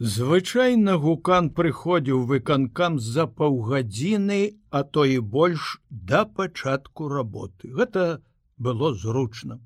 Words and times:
Звычайна 0.00 0.96
гукан 0.98 1.50
прыходзіў 1.54 2.26
выканкам 2.26 2.98
за 2.98 3.28
паўгадзіны, 3.30 4.58
а 4.70 4.82
то 4.82 5.04
і 5.04 5.20
больш 5.20 5.78
да 5.88 6.24
пачатку 6.24 7.06
работы. 7.08 7.70
Гэта 7.70 8.20
было 8.58 8.92
зручна. 8.94 9.60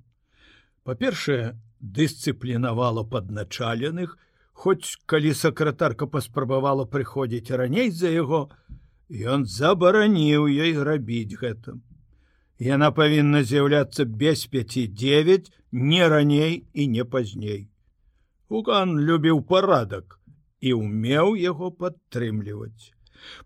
Па-першае, 0.84 1.56
дысцыплінавала 1.80 3.04
падначаленых, 3.08 4.18
хоць 4.52 5.00
калі 5.06 5.32
сакратарка 5.32 6.06
паспрабавала 6.06 6.84
прыходзіць 6.84 7.56
раней 7.56 7.90
за 7.90 8.12
яго, 8.12 8.50
ён 9.08 9.46
забараніў 9.46 10.44
ёй 10.44 10.76
рабіць 10.76 11.40
гэта. 11.40 11.80
Яна 12.60 12.92
павінна 12.92 13.42
з'яўляцца 13.48 14.04
без 14.04 14.44
59 14.44 15.50
не 15.72 16.04
раней 16.06 16.68
і 16.74 16.86
не 16.86 17.04
пазней. 17.04 17.70
Укан 18.48 19.00
любіў 19.00 19.40
парадак 19.40 20.17
і 20.60 20.74
ўмеў 20.78 21.34
яго 21.40 21.70
падтрымліваць. 21.70 22.94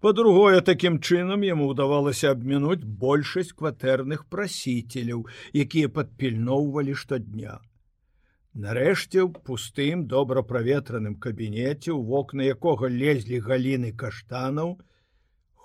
Па-другое, 0.04 0.60
такім 0.60 0.98
чынам 1.00 1.44
яму 1.46 1.68
ўдавалася 1.72 2.32
абмінуць 2.36 2.84
большасць 3.04 3.56
кватэрных 3.56 4.24
прасіцеляў, 4.28 5.26
якія 5.64 5.88
падпільноўвалі 5.98 6.96
штодня. 7.02 7.58
Нарэшце 8.52 9.24
ў 9.24 9.32
пустым 9.48 10.04
добра 10.12 10.42
праветраным 10.44 11.16
кабінеце, 11.16 11.96
у 11.96 12.02
вокна 12.12 12.48
якога 12.52 12.92
лезлі 12.92 13.40
галіны 13.48 13.92
каштанаў, 13.96 14.76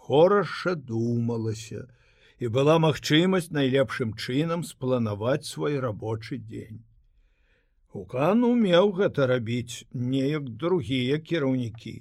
хораша 0.07 0.75
думалася, 0.75 1.87
і 2.39 2.47
была 2.47 2.79
магчымасць 2.79 3.51
найлепшым 3.51 4.15
чынам 4.15 4.63
спланаваць 4.63 5.51
свой 5.51 5.79
рабочы 5.83 6.39
дзень. 6.39 6.86
Укан 7.97 8.43
умеў 8.45 8.91
гэта 8.97 9.25
рабіць 9.29 9.83
неяк 10.13 10.49
другія 10.63 11.17
кіраўнікі 11.29 11.93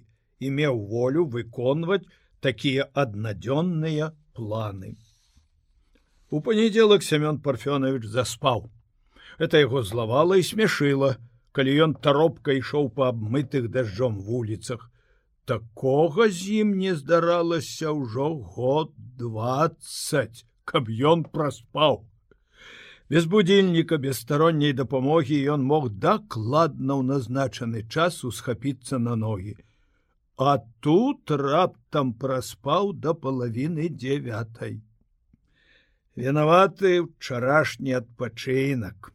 і 0.44 0.50
меў 0.56 0.80
волю 0.90 1.22
выконваць 1.34 2.04
такія 2.46 2.84
аднадзённыя 3.02 4.08
планы. 4.36 4.90
У 6.28 6.40
панядзелак 6.48 7.06
Семён 7.06 7.38
Парфёнович 7.46 8.04
заспаў. 8.16 8.66
Это 9.38 9.62
яго 9.62 9.82
злавала 9.90 10.36
і 10.36 10.44
смяшыла, 10.48 11.16
калі 11.56 11.76
ён 11.86 11.94
таропка 12.08 12.52
ішоў 12.58 12.90
па 12.98 13.08
абмытых 13.14 13.70
дажджом 13.78 14.18
вуліцах. 14.26 14.84
Такога 15.48 16.28
з 16.28 16.60
ім 16.60 16.76
не 16.82 16.92
здаралася 16.98 17.96
ўжо 18.02 18.28
год 18.58 18.92
20, 19.24 20.44
каб 20.68 20.92
ён 21.14 21.24
праспаў 21.24 22.04
без 23.10 23.26
будильніка 23.26 23.98
без 23.98 24.18
старонняй 24.24 24.72
дапамогі 24.72 25.38
ён 25.54 25.62
мог 25.62 25.90
дакладна 26.06 26.98
ў 26.98 27.02
назначаны 27.12 27.84
час 27.88 28.24
усхапіцца 28.24 28.98
на 28.98 29.14
ногі. 29.16 29.54
А 30.36 30.58
тут 30.80 31.30
раптам 31.30 32.12
праспаў 32.12 32.92
да 32.92 33.14
палавіны 33.14 33.88
девятой 33.88 34.82
вінаваты 36.16 37.04
ўчарашні 37.04 37.96
адпачынак. 38.00 39.12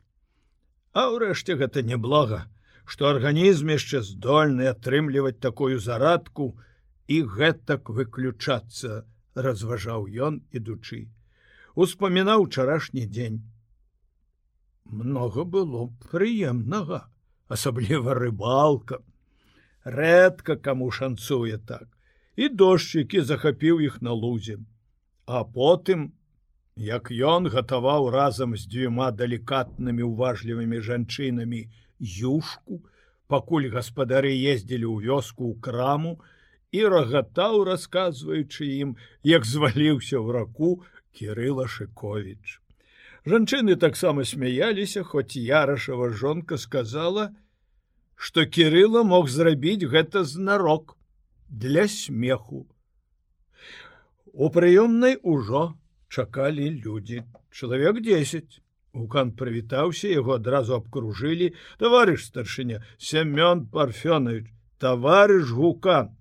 А 0.94 1.10
ўрэшце 1.12 1.58
гэта 1.60 1.82
неблага 1.82 2.48
што 2.92 3.08
арганізм 3.08 3.70
яшчэ 3.72 4.02
здольны 4.04 4.68
атрымліваць 4.68 5.40
такую 5.44 5.78
зарадку 5.80 6.48
і 7.08 7.22
гэтак 7.36 7.92
выключацца 7.98 9.04
разважаў 9.46 10.08
ён 10.28 10.42
ідучы. 10.52 11.08
Успамінаў 11.76 12.44
учарашні 12.48 13.06
дзень 13.08 13.40
много 14.86 15.46
было 15.46 15.90
прыемнага 16.12 17.08
асабліва 17.48 18.16
рыбалка. 18.16 19.02
Рэдка 19.84 20.56
каму 20.56 20.92
шанцуе 20.92 21.58
так. 21.58 21.88
І 22.36 22.50
дождчыкі 22.50 23.22
захапіў 23.22 23.82
іх 23.82 24.02
на 24.02 24.14
лузе. 24.14 24.58
А 25.26 25.44
потым 25.44 26.12
як 26.76 27.12
ён 27.12 27.50
гатаваў 27.52 28.10
разам 28.10 28.56
з 28.56 28.68
дзвюма 28.68 29.12
далікатнымі 29.12 30.04
уважлівымі 30.08 30.80
жанчынамі 30.80 31.68
юшку 32.00 32.80
пакуль 33.28 33.68
гаспадары 33.74 34.32
ездзілі 34.32 34.88
ў 34.88 34.98
вёску 35.08 35.52
ў 35.52 35.60
краму 35.60 36.14
і 36.72 36.88
рагатаў 36.88 37.64
расказваючы 37.68 38.66
ім 38.88 38.96
як 39.28 39.46
зваліўся 39.46 40.18
ў 40.24 40.28
раку 40.32 40.72
кирилла 41.12 41.68
шыкович 41.68 42.61
Жанчыны 43.26 43.76
таксама 43.78 44.26
смяяліся, 44.26 45.04
хоць 45.04 45.38
ярашава 45.38 46.10
жонка 46.10 46.58
сказала, 46.58 47.30
што 48.16 48.46
Кірыла 48.46 49.04
мог 49.06 49.30
зрабіць 49.30 49.86
гэта 49.86 50.24
знарок 50.26 50.98
для 51.50 51.88
смеху. 51.88 52.66
У 54.34 54.50
прыёмнай 54.50 55.20
ужо 55.22 55.78
чакалі 56.10 56.66
людзі, 56.82 57.24
чалавек 57.52 58.02
10. 58.02 58.58
Укан 58.94 59.32
прывітаўся, 59.38 60.10
яго 60.10 60.36
адразу 60.36 60.76
абкружылі, 60.76 61.54
таварыш 61.80 62.26
старшыня, 62.26 62.82
Семён 62.98 63.68
Парфёнович, 63.70 64.50
таварыш 64.82 65.54
гукан. 65.54 66.18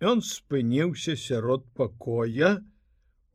Ён 0.00 0.24
спыніўся 0.24 1.14
сярод 1.14 1.68
пакоя, 1.76 2.64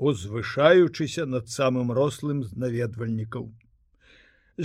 узвышаючыся 0.02 1.26
над 1.34 1.50
самым 1.56 1.92
рослым 1.98 2.42
з 2.44 2.58
наведвальнікаў. 2.64 3.52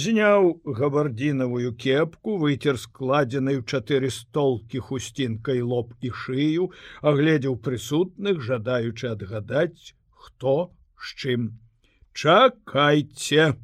Зняў 0.05 0.49
габардзінавую 0.79 1.75
кепку, 1.83 2.37
выцер 2.41 2.81
складзенай 2.81 3.61
у 3.61 3.63
чатыры 3.63 4.11
столкі 4.15 4.81
хусцінкай 4.89 5.61
лоб 5.73 5.93
і 6.01 6.11
шыю, 6.23 6.73
агледзеў 7.01 7.61
прысутных, 7.69 8.43
жадаючы 8.49 9.13
адгадаць, 9.13 9.95
хто 10.11 10.57
з 10.99 11.15
чым. 11.21 11.47
Чакайце! 12.13 13.55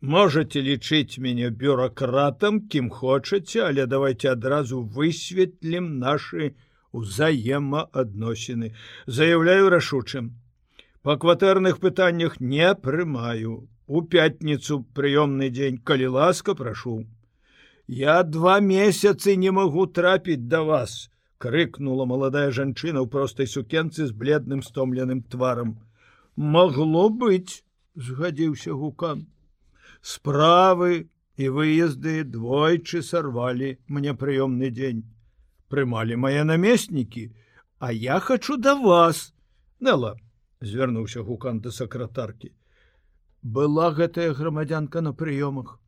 Можете 0.00 0.60
лічыць 0.62 1.18
мяне 1.18 1.50
бюракратам, 1.50 2.60
кім 2.70 2.88
хочаце, 2.88 3.66
але 3.68 3.86
давайте 3.86 4.30
адразу 4.30 4.82
высветлім 4.82 5.98
нашы, 5.98 6.54
узаемаадносіны 6.92 8.72
заявляю 9.06 9.68
рашучым 9.68 10.32
по 11.02 11.16
кватэрных 11.16 11.80
пытаннях 11.80 12.40
не 12.40 12.74
прымаю. 12.74 13.68
У 13.86 14.02
пятніцу 14.02 14.84
прыёмны 14.94 15.48
дзень 15.48 15.78
калі 15.80 16.08
ласка 16.16 16.54
прашу 16.54 17.06
я 17.88 18.22
два 18.22 18.60
месяцы 18.60 19.36
не 19.36 19.50
магу 19.50 19.86
трапіць 19.86 20.44
да 20.54 20.62
вас 20.62 21.08
крыкнула 21.38 22.04
маладая 22.04 22.50
жанчына 22.52 23.00
ў 23.00 23.08
простай 23.08 23.46
сукенцы 23.46 24.04
з 24.06 24.12
бледным 24.12 24.60
стомленым 24.66 25.22
тварам 25.22 25.78
могло 26.36 27.08
быць 27.08 27.64
згадзіўся 27.96 28.76
гукан. 28.76 29.26
Справы 30.02 31.08
і 31.36 31.48
выезды 31.56 32.22
двойчы 32.24 33.02
сарвалі 33.02 33.78
мне 33.88 34.12
прыёмны 34.12 34.70
дзень 34.70 35.02
прымалі 35.68 36.16
мае 36.16 36.44
намеснікі 36.44 37.28
а 37.78 37.92
я 37.92 38.20
хочу 38.20 38.56
да 38.56 38.74
вас. 38.74 39.34
Нела 39.80 40.16
звярнуўся 40.60 41.22
гукан 41.22 41.60
да 41.60 41.70
сакратаркі. 41.70 42.52
Была 43.42 43.90
гэтая 43.94 44.34
грамадзянка 44.34 45.00
на 45.00 45.12
прыёмах. 45.12 45.78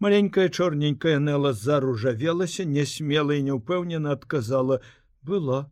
Маленькая 0.00 0.48
чорненькая 0.48 1.18
нела 1.18 1.52
заружавелася 1.52 2.64
нясмела 2.64 3.38
і 3.38 3.42
няўпэўнена 3.50 4.12
адказала 4.18 4.80
была. 5.22 5.70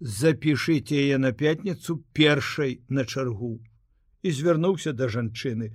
Запішыце 0.00 1.00
яе 1.00 1.16
на 1.18 1.32
пятніцу 1.32 2.04
першай 2.12 2.80
на 2.88 3.04
чаргу 3.04 3.56
і 4.22 4.30
звярнуўся 4.30 4.92
да 4.92 5.08
жанчыны 5.08 5.72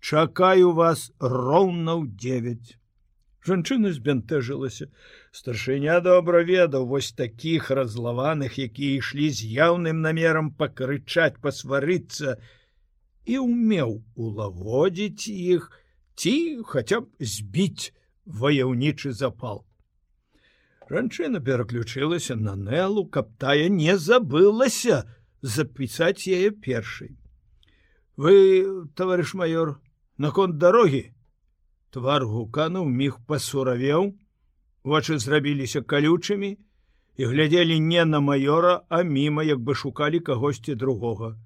чакаю 0.00 0.72
вас 0.72 1.12
роўна 1.20 2.00
ў 2.00 2.08
9 2.16 2.78
Жанчына 3.48 3.92
збянтэжылася. 3.96 4.90
Старшыня 5.32 6.00
добра 6.04 6.42
ведаў 6.44 6.86
вось 6.92 7.12
такіх 7.16 7.70
разлаваных, 7.70 8.58
якія 8.60 9.00
ішлі 9.00 9.28
з 9.32 9.48
яўным 9.56 10.02
намерам 10.04 10.50
пакрычаць, 10.52 11.40
пасварыцца 11.40 12.36
і 13.24 13.40
ўмеў 13.44 13.94
улагодзіць 14.16 15.32
іх 15.32 15.70
ці 16.18 16.34
хаця 16.68 17.00
б 17.00 17.30
збіць 17.32 17.92
ваяўнічы 18.28 19.12
запал. 19.16 19.64
Жанчына 20.88 21.40
пераключылася 21.44 22.36
на 22.36 22.56
нелу, 22.56 23.04
каб 23.06 23.32
тая 23.36 23.68
не 23.68 23.96
забылася 23.96 25.04
запісаць 25.42 26.28
яе 26.28 26.50
першай. 26.50 27.16
Вы, 28.16 28.88
таварыш 28.96 29.34
майор, 29.34 29.78
наконт 30.16 30.58
дарогі, 30.58 31.12
Твар 31.90 32.24
гукануў 32.30 32.88
міг 33.00 33.20
пасуравеў, 33.26 34.10
вочы 34.84 35.18
зрабіліся 35.18 35.82
калючымі 35.82 36.50
і 37.18 37.30
глядзелі 37.30 37.78
не 37.80 38.04
на 38.04 38.20
маёра, 38.20 38.74
а 38.88 39.02
міма, 39.02 39.42
як 39.42 39.60
бы 39.60 39.74
шукалі 39.74 40.20
кагосьці 40.20 40.74
другога. 40.74 41.36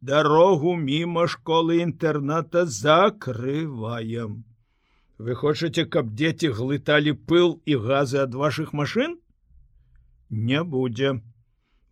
Дарогу 0.00 0.76
міма 0.76 1.28
школы 1.28 1.82
інтэрната 1.82 2.66
закрываем. 2.66 4.42
вы 5.22 5.34
хочаце 5.38 5.84
каб 5.94 6.08
дзеці 6.18 6.48
глыталі 6.58 7.12
пыл 7.30 7.52
і 7.72 7.76
газы 7.86 8.18
ад 8.22 8.34
ваших 8.42 8.72
машин 8.78 9.12
не 10.50 10.62
будзе 10.74 11.12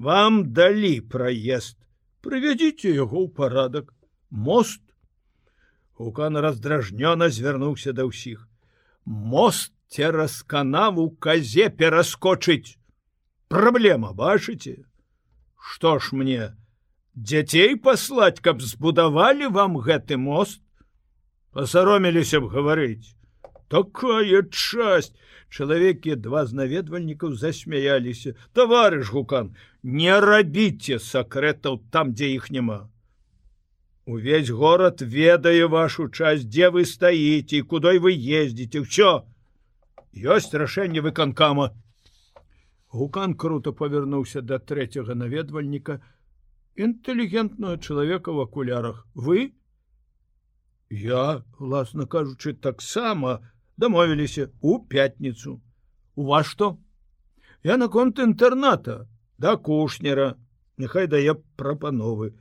вам 0.06 0.40
далі 0.58 0.92
праезд 1.14 1.76
прывядзіце 2.26 2.94
яго 2.96 3.22
ў 3.24 3.28
парадак 3.40 3.92
мост 4.48 4.82
Укан 6.00 6.36
раздражнёна 6.40 7.28
звярнуўся 7.28 7.92
да 7.96 8.08
ўсіх 8.08 8.46
мост 9.04 9.72
цераз 9.92 10.40
канаву 10.52 11.04
казе 11.26 11.68
пераскочыць 11.80 12.78
праблема 13.52 14.12
бачыце 14.20 14.74
что 15.72 15.98
ж 15.98 16.16
мне 16.20 16.46
дзяцей 17.32 17.76
паслаць 17.88 18.40
каб 18.40 18.64
збудавалі 18.64 19.52
вам 19.56 19.76
гэты 19.76 20.16
мост? 20.16 20.62
Пасароміліся 21.52 22.40
б 22.40 22.48
гаварыць 22.54 23.12
такая 23.68 24.40
часць 24.48 25.12
чалавекі 25.50 26.16
два 26.28 26.46
з 26.46 26.56
наведвальнікаў 26.62 27.34
засмяяліся 27.42 28.32
таварыш 28.56 29.12
гукан 29.12 29.52
не 29.82 30.16
рабіце 30.26 30.96
сакрэтаў 31.10 31.82
там 31.90 32.16
дзе 32.16 32.32
іх 32.38 32.48
няма 32.56 32.80
увесь 34.06 34.50
город 34.50 35.02
ведае 35.02 35.66
вашу 35.66 36.08
часть 36.08 36.48
дзе 36.48 36.70
вы 36.70 36.84
стаіце 36.84 37.62
кудой 37.62 37.98
вы 37.98 38.12
ездзіце 38.16 38.82
ўсё 38.86 39.10
ёсць 40.12 40.54
рашэнне 40.54 41.00
выканкама 41.04 41.70
гукан 42.90 43.34
круто 43.34 43.72
павярнуўся 43.72 44.42
да 44.42 44.58
трэцяга 44.58 45.14
наведвальніка 45.14 46.00
інтэлігентного 46.74 47.78
чалавека 47.78 48.32
в 48.32 48.40
акулярах 48.40 49.06
вы? 49.14 49.52
Я 50.90 51.44
власна 51.58 52.06
кажучы 52.06 52.54
таксама 52.54 53.40
дамовіліся 53.76 54.50
у 54.60 54.78
пятніцу 54.78 55.60
у 56.14 56.24
вас 56.24 56.46
что? 56.46 56.78
Я 57.62 57.76
наконт 57.76 58.18
інтэрната 58.18 59.06
да 59.38 59.56
кушнера. 59.56 60.36
Няхай 60.76 61.06
дае 61.06 61.34
прапановы 61.56 62.34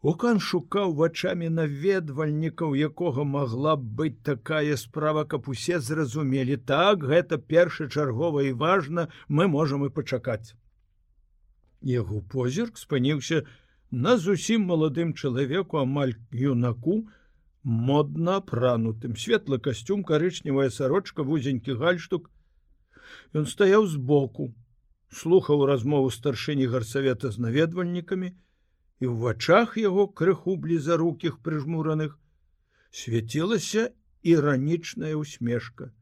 Укан 0.00 0.38
шукаў 0.38 0.92
вачамі 0.94 1.48
наведвальнікаў 1.50 2.74
якога 2.88 3.24
магла 3.26 3.74
б 3.76 3.82
быць 4.00 4.22
такая 4.22 4.76
справа 4.78 5.24
каб 5.24 5.48
усе 5.50 5.80
зразумелі 5.82 6.56
так 6.70 7.02
гэта 7.02 7.38
першачаргова 7.38 8.44
і 8.46 8.52
важна 8.52 9.08
мы 9.28 9.48
можам 9.48 9.84
і 9.86 9.90
пачакаць. 9.90 10.54
Яго 11.82 12.22
позірк 12.22 12.78
спыніўся 12.78 13.42
на 13.90 14.16
зусім 14.16 14.70
маладым 14.70 15.14
чалавеку 15.14 15.82
амаль 15.82 16.14
юнаку 16.30 17.08
модна 17.64 18.36
апранутым. 18.38 19.16
Светлы 19.16 19.58
касцюм 19.58 20.04
карычневая 20.04 20.70
сарочка 20.70 21.26
вузенькі 21.26 21.74
гальштук. 21.74 22.30
Ён 23.34 23.50
стаяў 23.50 23.90
збоку 23.90 24.54
слухаў 25.10 25.66
размову 25.66 26.10
старшыні 26.14 26.70
гарсавета 26.70 27.34
з 27.34 27.42
наведвальнікамі 27.42 28.36
і 29.00 29.04
ў 29.06 29.14
вачах 29.24 29.76
яго 29.82 30.06
крыху 30.20 30.56
блізарукіх 30.64 31.38
прыжмураных 31.48 32.16
свяцілася 33.02 33.90
іранічная 34.34 35.14
усмешка 35.20 35.92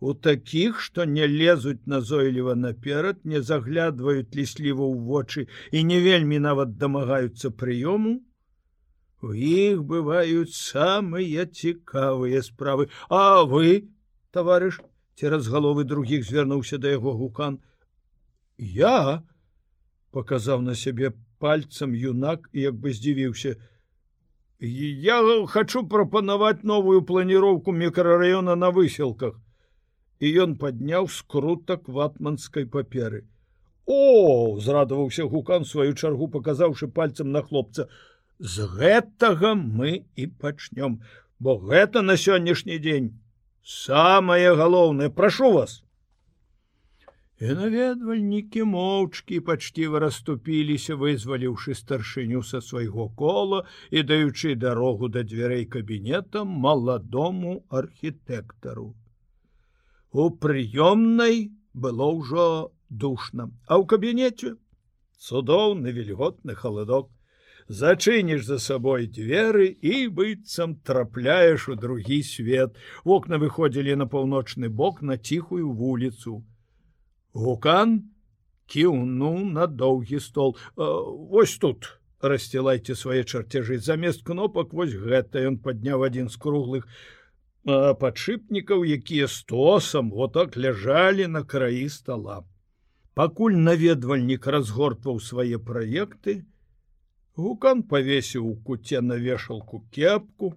у 0.00 0.14
такіх 0.28 0.80
што 0.86 1.04
не 1.16 1.26
лезуць 1.34 1.90
назойліва 1.96 2.54
наперад 2.62 3.20
не 3.34 3.42
заглядваюць 3.50 4.30
лісліва 4.40 4.84
ў 4.86 4.96
вочы 5.10 5.46
і 5.72 5.84
не 5.90 6.00
вельмі 6.08 6.38
нават 6.48 6.78
дамагаюцца 6.84 7.54
прыёму 7.64 8.18
У 9.20 9.34
іх 9.34 9.82
бываюць 9.82 10.54
самыя 10.54 11.44
цікавыя 11.46 12.42
справы. 12.46 12.86
А 13.10 13.42
вы, 13.42 13.90
таварыш, 14.30 14.78
цераз 15.18 15.48
галовы 15.50 15.82
другіх 15.82 16.22
звярнуўся 16.22 16.78
да 16.78 16.94
яго 16.94 17.14
гукан. 17.18 17.58
Я 18.58 19.26
показаў 20.14 20.62
на 20.62 20.78
сябе 20.78 21.10
пальцам 21.38 21.94
юнак 21.94 22.48
і 22.52 22.60
як 22.60 22.74
бы 22.74 22.92
здзівіўся. 22.92 23.56
Я 24.60 25.18
хочу 25.46 25.84
прапанаваць 25.86 26.64
новую 26.64 27.02
планіроўку 27.02 27.72
мікрараёна 27.72 28.56
на 28.56 28.70
выселках. 28.70 29.38
І 30.18 30.34
ён 30.42 30.56
падняў 30.58 31.06
скрутак 31.08 31.88
ватманскай 31.88 32.66
паперы. 32.66 33.22
О, 33.86 34.58
зрадаваўся 34.58 35.24
гукан 35.24 35.64
сваю 35.64 35.94
чаргу, 35.94 36.28
паказаўшы 36.28 36.88
пальцам 36.88 37.30
на 37.32 37.42
хлопца, 37.42 37.88
з 38.38 38.66
гэтага 38.66 39.54
мы 39.54 40.04
і 40.16 40.26
пачнём 40.26 41.00
бо 41.38 41.58
гэта 41.58 42.02
на 42.02 42.16
сённяшні 42.16 42.78
дзень 42.78 43.10
самое 43.62 44.54
галоўнае 44.54 45.10
прашу 45.10 45.52
вас 45.52 45.82
наведвальнікі 47.40 48.64
моўчкі 48.66 49.38
пачціва 49.48 50.00
расступіліся 50.02 50.96
вызваліўшы 51.02 51.74
старшыню 51.80 52.42
са 52.42 52.60
свайго 52.68 53.08
кола 53.20 53.60
і 53.90 54.02
даючы 54.02 54.54
дарогу 54.58 55.08
да 55.08 55.22
дзвярэй 55.22 55.66
кабінета 55.76 56.42
маладому 56.44 57.62
архітэктару 57.70 58.88
у 60.10 60.30
прыёмнай 60.46 61.54
было 61.74 62.10
ўжо 62.18 62.48
душна 62.90 63.46
а 63.70 63.78
ў 63.78 63.86
кабінеце 63.86 64.58
цудоўны 65.22 65.94
вільготны 65.94 66.58
халадок 66.58 67.14
зачыніш 67.68 68.44
за 68.50 68.58
сабой 68.58 69.06
дзверы 69.06 69.70
і 69.78 70.08
быццам 70.08 70.76
трапляеш 70.82 71.68
у 71.68 71.74
другі 71.76 72.22
свет. 72.22 72.78
Вокна 73.04 73.38
выходзілі 73.38 73.94
на 74.00 74.06
паўночны 74.06 74.72
бок 74.72 75.02
на 75.02 75.18
ціхую 75.18 75.68
вуліцу 75.70 76.42
гукан 77.38 77.94
кіўну 78.66 79.32
на 79.58 79.66
доўгі 79.66 80.20
стол. 80.20 80.56
Вось 80.76 81.56
тут 81.62 81.88
рассцілайце 82.20 82.98
свае 82.98 83.22
чарцяжы 83.24 83.78
замест 83.78 84.26
кнопак 84.26 84.74
вось 84.74 84.98
гэта 85.06 85.44
ён 85.50 85.62
падняў 85.62 86.04
адзін 86.08 86.28
з 86.34 86.42
круглых 86.44 86.84
падшипнікаў 88.02 88.84
якія 88.98 89.28
стосам 89.28 90.10
вот 90.10 90.34
так 90.34 90.56
ляжалі 90.56 91.26
на 91.38 91.44
краі 91.44 91.88
стола. 91.88 92.42
Пакуль 93.14 93.58
наведвальнік 93.70 94.46
разгортваў 94.46 95.18
свае 95.20 95.58
праекты 95.58 96.42
Гукан 97.38 97.82
павесіў 97.90 98.46
у 98.50 98.54
куце 98.68 99.00
на 99.08 99.16
вешалку 99.24 99.78
кепку, 99.96 100.48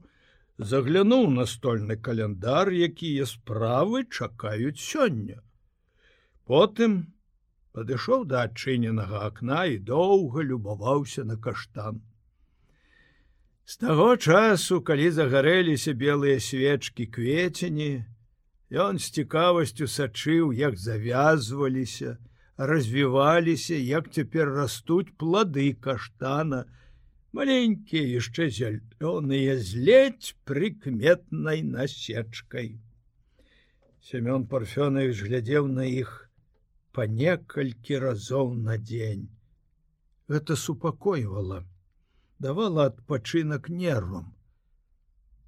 заглянуў 0.69 1.27
настольны 1.33 1.97
каляндар, 2.07 2.71
якія 2.73 3.27
справы 3.31 4.01
чакаюць 4.09 4.81
сёння. 4.85 5.37
Потым 6.51 6.95
падышоў 7.71 8.23
да 8.29 8.39
адчыненага 8.45 9.19
акна 9.25 9.59
і 9.73 9.75
доўга 9.89 10.43
любаваўся 10.47 11.23
на 11.27 11.37
каштан. 11.45 12.01
З 13.63 13.77
таго 13.83 14.07
часу, 14.17 14.79
калі 14.89 15.05
загарэліся 15.15 15.93
белыя 16.01 16.41
свечкі 16.43 17.05
кветені, 17.17 18.03
ён 18.85 18.99
з 18.99 19.07
цікавасцю 19.15 19.87
сачыў, 19.93 20.51
як 20.51 20.75
завязваліся, 20.75 22.17
развіваліся, 22.57 23.79
як 23.79 24.09
цяпер 24.11 24.51
растуць 24.57 25.15
плады 25.23 25.71
каштана, 25.87 26.65
маленькія 27.31 28.03
яшчэ 28.19 28.49
зялёныя 28.57 29.55
зледь 29.55 30.35
прыкметнай 30.43 31.63
насечкай. 31.63 32.75
Семён 34.03 34.49
парфёнович 34.51 35.23
глядзеў 35.31 35.71
на 35.71 35.87
іх 35.87 36.20
па 36.91 37.07
некалькі 37.07 37.99
разоў 38.03 38.53
на 38.67 38.77
дзень. 38.77 39.29
Гэта 40.31 40.55
супакойвала, 40.55 41.63
давала 42.39 42.85
адпачынак 42.91 43.69
нервам. 43.69 44.33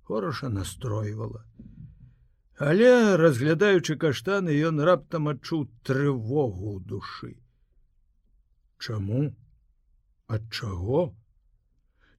Хораша 0.03 0.50
настройвала. 0.50 1.45
Але 2.59 3.17
разглядаючы 3.17 3.95
каштаны, 3.97 4.53
ён 4.69 4.79
раптам 4.88 5.27
адчуў 5.31 5.65
трывогу 5.88 6.77
ў 6.77 6.79
душы. 6.85 7.31
Чаму? 8.77 9.33
Ад 10.27 10.45
чаго? 10.51 11.15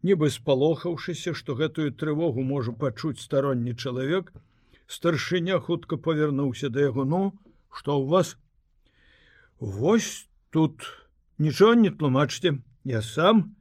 Нібы 0.03 0.29
спалохаўшыся, 0.35 1.33
што 1.39 1.55
гэтую 1.55 1.93
трывогу 2.01 2.43
можа 2.43 2.73
пачуць 2.73 3.23
старонні 3.23 3.77
чалавек, 3.77 4.33
старшыня 4.87 5.61
хутка 5.61 5.97
павярнуўся 5.97 6.69
да 6.69 6.89
яго 6.89 7.05
ну, 7.05 7.23
што 7.71 7.97
ў 8.01 8.11
вас? 8.11 8.37
Вось 9.65 10.29
тут 10.51 10.83
нічого 11.39 11.75
не 11.75 11.91
тлумачце, 11.91 12.59
я 12.85 13.03
сам, 13.03 13.57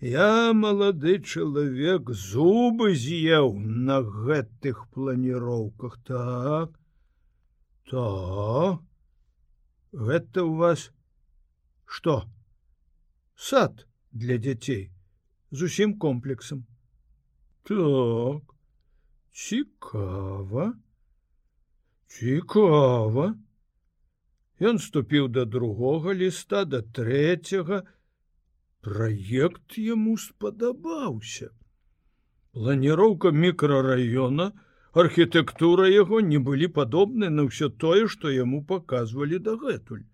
Я 0.00 0.52
малады 0.56 1.18
чалавек 1.20 2.08
зубы 2.10 2.94
з'еў 2.96 3.52
на 3.60 4.00
гэтых 4.00 4.88
планіроўках. 4.96 5.98
Так 6.08 6.72
то 7.84 8.80
гэта 9.92 10.44
у 10.44 10.54
вас 10.56 10.90
что 11.84 12.24
сад 13.36 13.86
для 14.12 14.38
дзяцей 14.38 14.90
з 15.50 15.68
усім 15.68 15.98
комплексам. 15.98 16.64
Так 17.62 18.56
цікава 19.32 20.72
цікава 22.06 23.34
Ён 24.60 24.78
ступіў 24.78 25.28
да 25.36 25.44
другога 25.44 26.12
ліста 26.12 26.64
да 26.64 26.82
трэцяга. 26.98 27.82
Праект 28.84 29.76
яму 29.78 30.16
спадабаўся. 30.20 31.50
Планіроўка 32.52 33.32
мікрараёна 33.44 34.50
архітэктура 35.04 35.88
яго 35.88 36.20
не 36.20 36.40
былі 36.50 36.68
падобны 36.80 37.30
на 37.30 37.46
ўсё 37.48 37.68
тое 37.84 38.08
што 38.14 38.32
яму 38.34 38.64
паказвалі 38.72 39.38
дагэтуль. 39.38 40.04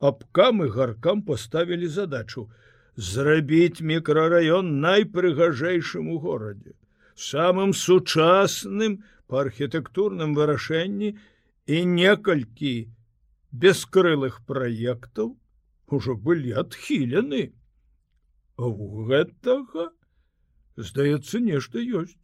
Абкам 0.00 0.64
і 0.66 0.68
гаркам 0.76 1.22
паставілі 1.22 1.88
задачу 1.96 2.48
зрабіць 2.96 3.84
мікрараён 3.92 4.76
найпрыгажэйшым 4.84 6.08
у 6.16 6.18
горадзе 6.24 6.76
самым 7.20 7.72
сучасным 7.76 8.96
па 9.28 9.44
архітэктурным 9.44 10.32
вырашэнні 10.38 11.10
і 11.76 11.84
некалькі 11.96 12.74
бескрылых 13.52 14.40
праектаў 14.46 15.36
ужо 15.90 16.14
былі 16.14 16.54
адхілены 16.62 17.50
у 18.56 19.06
гэтага 19.10 19.90
здаецца 20.76 21.40
нешта 21.40 21.82
ёсць. 21.82 22.16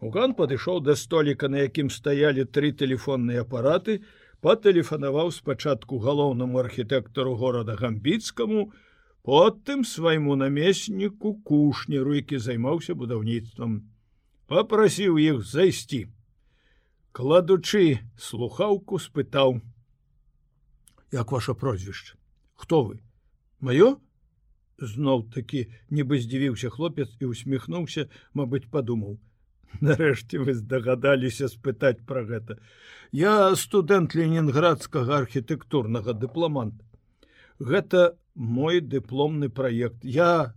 Уган 0.00 0.34
падышоў 0.38 0.80
да 0.84 0.94
століка 0.94 1.48
на 1.48 1.64
якім 1.66 1.90
стаялі 1.90 2.44
тры 2.44 2.72
тэлефонныя 2.72 3.42
апараты 3.46 4.02
патэлефанаваў 4.44 5.32
спачатку 5.32 5.98
галоўнаму 5.98 6.60
архітэктару 6.62 7.34
горада 7.40 7.76
гамбіцкаму 7.80 8.66
потым 9.26 9.84
свайму 9.84 10.36
намесніку 10.36 11.34
кушнеру 11.42 12.14
які 12.14 12.38
займаўся 12.38 12.94
будаўніцтвам. 12.94 13.88
Попрасіў 14.46 15.18
іх 15.18 15.40
зайсці. 15.42 16.06
Кладучы 17.16 18.04
слухаўку 18.20 19.00
спытаў 19.00 19.58
як 21.12 21.32
ваше 21.32 21.54
прозвішча. 21.54 22.14
Хто 22.54 22.82
вы 22.82 22.98
маё 23.60 23.96
зноў 24.78 25.28
такі 25.32 25.66
нібы 25.90 26.20
здзівіўся 26.20 26.70
хлопец 26.70 27.08
і 27.20 27.32
усміхнуўся 27.32 28.08
Мабыць 28.34 28.68
падумаў. 28.70 29.18
Нарэшце 29.80 30.40
вы 30.40 30.54
здагадаліся 30.54 31.48
спытаць 31.52 32.04
пра 32.06 32.24
гэта. 32.24 32.56
Я 33.12 33.54
студэнт 33.56 34.14
ленінградскага 34.14 35.18
архітэктурнага 35.24 36.12
дыпламанта. 36.12 36.84
Гэта 37.58 38.16
мой 38.34 38.80
дыпломны 38.80 39.48
праект. 39.48 40.04
Я 40.04 40.54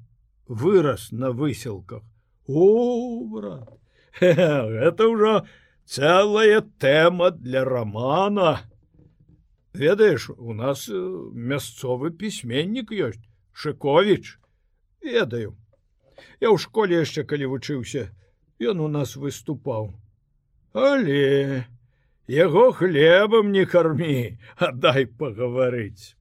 вырас 0.48 1.12
на 1.12 1.32
выселках. 1.32 2.03
О 2.48 3.24
брат 3.25 3.79
это 4.20 5.08
ўжо 5.08 5.46
цэлая 5.86 6.62
тэма 6.82 7.32
для 7.32 7.63
романа 7.63 8.60
ведаеш 9.74 10.30
у 10.30 10.54
нас 10.54 10.90
э, 10.90 10.96
мясцовы 11.34 12.12
пісьменнік 12.12 12.92
ёсць 12.92 13.24
шыковіч. 13.54 14.40
Ведаю. 15.02 15.56
Я 16.40 16.52
ў 16.52 16.58
школе 16.58 17.00
яшчэ 17.04 17.24
калі 17.24 17.52
вучыўся 17.56 18.10
ён 18.60 18.80
у 18.84 18.88
нас 18.88 19.16
выступаў. 19.16 19.94
Але 20.74 21.66
яго 22.28 22.72
хлебам 22.72 23.52
не 23.52 23.66
кармі 23.66 24.38
аддай 24.56 25.06
пагаварыць. 25.06 26.16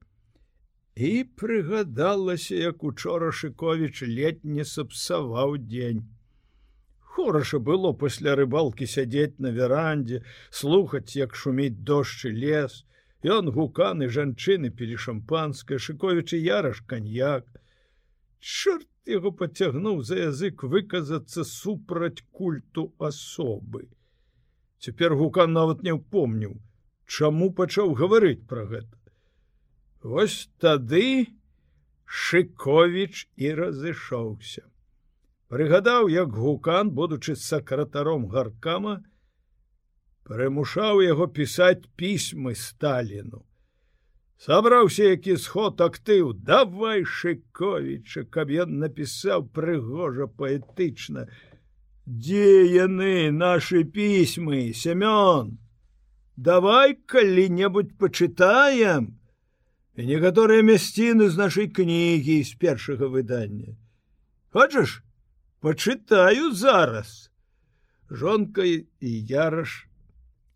І 0.95 1.25
прыгадалася 1.39 2.55
як 2.59 2.85
учора 2.85 3.31
шыковіч 3.31 4.03
ледь 4.07 4.45
не 4.45 4.65
сапсаваў 4.65 5.59
дзень. 5.59 6.07
Хораша 7.19 7.59
было 7.59 7.93
пасля 7.93 8.35
рыбалкі 8.39 8.87
сядзець 8.87 9.39
на 9.39 9.51
верандзе 9.55 10.23
слухаць 10.51 11.19
як 11.19 11.35
шуміць 11.35 11.83
дождж 11.91 12.27
і 12.31 12.35
лес 12.43 12.85
ён 13.25 13.51
гуканы 13.51 14.09
жанчыны 14.09 14.71
пілі 14.71 14.97
шампанскае 14.97 15.79
шыковічы 15.79 16.39
яраш 16.39 16.83
каньяк. 16.87 17.47
Чорт 18.39 18.89
яго 19.07 19.33
пацягнуў 19.33 20.03
за 20.05 20.31
язык 20.31 20.63
выказацца 20.63 21.45
супраць 21.45 22.23
культу 22.31 22.95
асобы. 22.99 23.89
Цяпер 24.79 25.15
гукан 25.19 25.53
нават 25.53 25.83
не 25.83 25.97
ўпомніў 25.99 26.55
чаму 27.09 27.51
пачаў 27.51 27.97
гаварыць 27.99 28.47
пра 28.47 28.65
гэта. 28.71 28.97
Вось 30.03 30.47
тады 30.61 31.27
Шковіч 32.09 33.29
і 33.37 33.53
разышоўся. 33.55 34.63
Прыгадаў, 35.53 36.09
як 36.09 36.33
гукан, 36.33 36.91
будучы 36.91 37.37
сакратаром 37.37 38.29
гаркама, 38.33 39.05
прымушаў 40.29 41.01
яго 41.03 41.27
пісаць 41.33 41.89
пісьмы 41.97 42.55
Сталіну. 42.55 43.45
Сабраўся 44.39 45.09
які 45.11 45.37
сход 45.37 45.81
актыў, 45.81 46.33
давай 46.33 47.03
Шковіча, 47.05 48.23
каб 48.31 48.53
ён 48.55 48.79
напісаў 48.79 49.49
прыгожа 49.51 50.29
паэтычна. 50.29 51.27
Дзе 52.07 52.69
яны 52.71 53.33
нашы 53.33 53.83
пісьмы, 53.83 54.71
Семён, 54.73 55.59
давай 56.37 56.95
калі-небудзь 56.95 57.99
пачытаем, 57.99 59.19
і 59.99 60.07
некаторыя 60.07 60.63
мясціны 60.63 61.27
з 61.29 61.37
нашай 61.37 61.67
кнігі 61.67 62.39
з 62.47 62.55
першага 62.55 63.11
выдання. 63.11 63.75
Хочаш, 64.55 65.03
пачытаю 65.61 66.55
зараз. 66.55 67.27
Жонка 68.09 68.63
і 68.63 68.79
яраш 69.03 69.88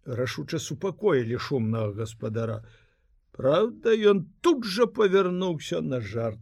рашуча 0.06 0.58
супакоілі 0.58 1.38
шумнага 1.38 1.92
гаспадара. 2.02 2.62
Праўда, 3.32 3.94
ён 3.94 4.26
тут 4.40 4.64
жа 4.64 4.86
павярнуўся 4.86 5.80
на 5.80 6.00
жарт. 6.00 6.40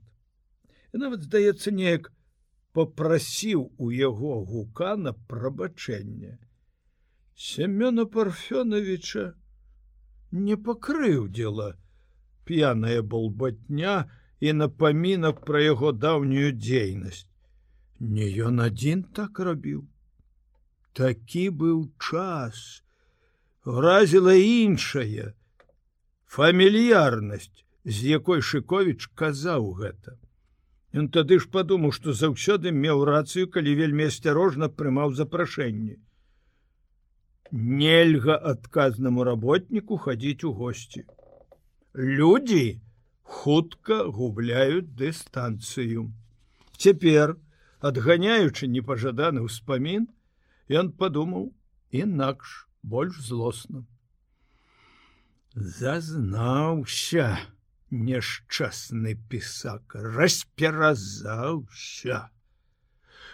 І 0.93 1.02
нават 1.05 1.23
здаецца 1.23 1.71
неяк 1.71 2.11
попрасіў 2.73 3.71
у 3.79 3.90
яго 3.90 4.40
гука 4.45 4.97
на 4.97 5.12
прабачэнне. 5.12 6.38
Семёна 7.35 8.07
парфёновича 8.07 9.35
не 10.33 10.57
пакрыў 10.57 11.29
дзела, 11.29 11.71
п'яная 12.45 13.02
болбатня 13.02 14.11
і 14.40 14.52
напамінак 14.59 15.45
пра 15.47 15.62
яго 15.62 15.93
даўнюю 15.93 16.52
дзейнасць. 16.59 17.26
Не 18.00 18.29
ён 18.49 18.61
адзін 18.67 19.02
так 19.17 19.38
рабіў. 19.38 19.87
Такі 20.97 21.50
быў 21.62 21.83
час, 22.00 22.83
Гразіла 23.64 24.35
іншая 24.35 25.33
фамільярнасць, 26.26 27.64
з 27.85 28.05
якой 28.07 28.43
Шковіч 28.43 29.11
казаў 29.14 29.73
гэта. 29.81 30.17
Ён 30.95 31.09
тады 31.09 31.38
ж 31.38 31.50
падумаў, 31.50 31.93
што 31.93 32.12
заўсёды 32.12 32.73
меў 32.73 33.05
рацыю, 33.05 33.47
калі 33.47 33.75
вельмі 33.75 34.09
асцярожна 34.11 34.69
прымаў 34.69 35.14
запрашэнне. 35.14 35.97
Нельга 37.52 38.37
адказнаму 38.37 39.25
работніку 39.25 39.99
хадзіць 39.99 40.45
у 40.45 40.52
госці 40.52 41.05
люди 41.95 42.81
хутка 43.23 44.05
губляюць 44.05 44.95
дыстанцыю. 44.95 46.11
Цяпер, 46.76 47.37
адганяючы 47.81 48.67
непажаданы 48.67 49.45
ўспамін, 49.47 50.07
ён 50.71 50.93
падумаў 50.95 51.50
інакш 51.90 52.69
больш 52.82 53.20
злосна. 53.20 53.84
Зазнаўся 55.54 57.38
няшчасны 57.90 59.16
пісак, 59.28 59.82
расперазаўся. 60.16 62.30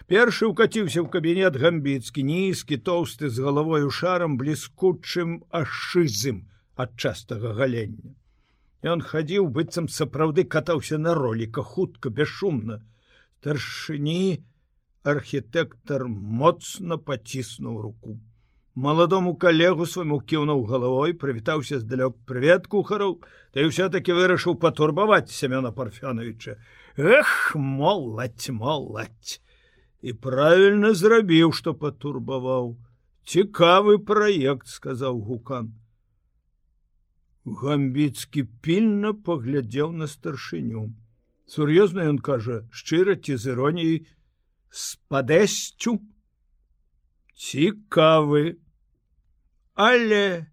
Першы 0.07 0.47
укаціўся 0.49 1.03
ў 1.03 1.09
кабінет 1.13 1.57
гамбіцкі 1.61 2.23
нізкі 2.23 2.77
тоўсты 2.89 3.29
з 3.29 3.39
галавою 3.45 3.91
шарам 3.91 4.39
бліскучым 4.41 5.45
ашызым 5.51 6.49
ад 6.77 6.97
частага 6.97 7.53
галення. 7.59 8.15
Ён 8.87 9.03
хадзіў 9.03 9.51
быццам 9.51 9.89
сапраўды 9.89 10.45
катаўся 10.45 10.99
на 10.99 11.15
роліка 11.15 11.63
хутка 11.63 12.11
бесшумна. 12.11 12.83
Старшыні 13.47 14.43
архітэктар 15.07 16.11
моцна 16.11 16.99
паціснуў 16.99 17.79
руку. 17.83 18.19
Маладому 18.77 19.33
калегу 19.41 19.87
свайму 19.89 20.19
кіўнуў 20.21 20.67
галавой, 20.69 21.15
прывітаўся 21.17 21.79
здалёк 21.81 22.17
прывет 22.29 22.67
кухараў, 22.69 23.23
ты 23.57 23.65
ўсё-таки 23.65 24.13
вырашыў 24.13 24.61
патурбаваць 24.61 25.33
семёна 25.33 25.73
парфяновича. 25.73 26.61
Эх, 27.01 27.57
моладзь, 27.57 28.53
моладзь! 28.53 29.41
І 30.05 30.13
правільна 30.13 30.93
зрабіў, 30.93 31.57
што 31.57 31.73
патурбаваў. 31.73 32.77
Цікавы 33.25 33.97
праект, 33.97 34.69
сказаў 34.69 35.25
гукан. 35.25 35.73
Гамбіцкі 37.49 38.45
пільна 38.61 39.17
паглядзеў 39.17 39.97
на 39.97 40.05
старшыню. 40.05 40.93
Сур'ёзна 41.49 42.05
ён 42.13 42.21
кажа, 42.21 42.69
шчыра 42.69 43.17
ці 43.17 43.41
з 43.41 43.57
іроніяй 43.57 44.05
з 44.69 45.01
падэсцю. 45.09 45.97
цікавы 47.37 48.57
але 49.77 50.49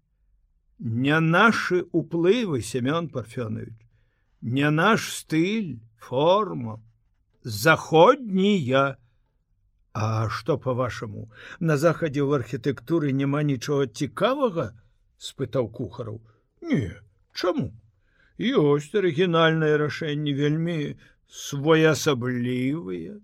не 0.78 1.18
нашы 1.20 1.84
уплывы 1.92 2.60
семён 2.60 3.08
парфёнович 3.08 3.84
не 4.44 4.70
наш 4.70 5.08
стыль 5.08 5.80
форма. 5.96 6.82
Заходнія 7.42 8.98
А 9.94 10.28
что 10.28 10.58
по-вашаму 10.58 11.30
на 11.60 11.76
захадзе 11.76 12.20
ў 12.20 12.42
архітэктуры 12.42 13.12
няма 13.14 13.46
нічога 13.46 13.86
цікавага 13.86 14.74
спытаў 15.16 15.70
кухараў. 15.70 16.18
Не 16.60 16.98
чаму? 17.32 17.70
Ёсць 18.36 18.90
арыгінальнае 18.90 19.78
рашэнне 19.78 20.34
вельмі 20.34 20.98
своеасаблівыя. 21.30 23.22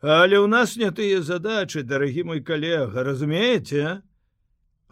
Але 0.00 0.40
ў 0.40 0.48
нас 0.48 0.80
не 0.80 0.90
тыя 0.90 1.20
задачы 1.20 1.84
дарагі 1.84 2.32
мой 2.32 2.40
калега 2.40 3.04
разумееце 3.04 4.00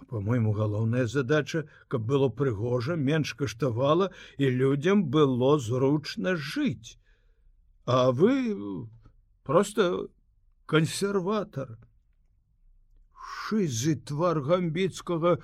по-мойму 0.06 0.52
галоўная 0.52 1.06
задача 1.06 1.64
каб 1.88 2.02
было 2.02 2.28
прыгожа 2.28 2.96
менш 2.96 3.34
каштавала 3.34 4.10
і 4.38 4.50
людзям 4.50 5.04
было 5.04 5.58
зручна 5.58 6.36
жыць. 6.36 6.98
А 7.86 8.12
вы 8.12 8.88
просто 9.44 10.08
кансерватор 10.66 11.78
шызы 13.16 13.96
твар 13.96 14.40
гамбіцкага 14.44 15.38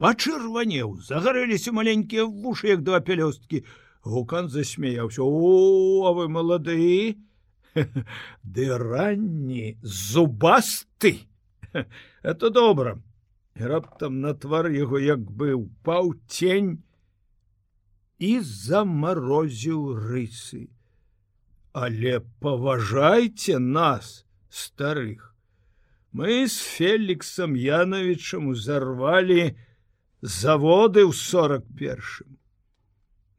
пачырванеў 0.00 1.00
загарэліся 1.04 1.72
маленькія 1.72 2.24
вушы 2.24 2.68
як 2.72 2.84
два 2.84 3.00
пялёсткі. 3.00 3.64
Гукан 4.02 4.48
засмяяўся. 4.48 5.22
О 5.22 6.08
а 6.08 6.12
вы 6.16 6.28
малады 6.28 7.16
ды 8.42 8.64
ранні 8.78 9.78
зубасты! 9.82 11.28
Это 12.22 12.50
добра 12.50 12.98
раптам 13.56 14.20
на 14.20 14.34
твар 14.34 14.70
яго 14.70 14.98
як 14.98 15.20
бы 15.20 15.52
упаў 15.54 16.14
тень 16.26 16.82
і 18.18 18.40
замарозіў 18.40 19.96
рысы. 19.96 20.68
Але 21.72 22.20
паважайце 22.40 23.58
нас, 23.58 24.26
старых. 24.50 25.34
Мы 26.12 26.48
з 26.48 26.58
Феліксам 26.58 27.54
Яновичам 27.54 28.48
узарвалі 28.50 29.54
заводы 30.20 31.06
ў 31.06 31.14
сорок 31.14 31.64
першым. 31.78 32.36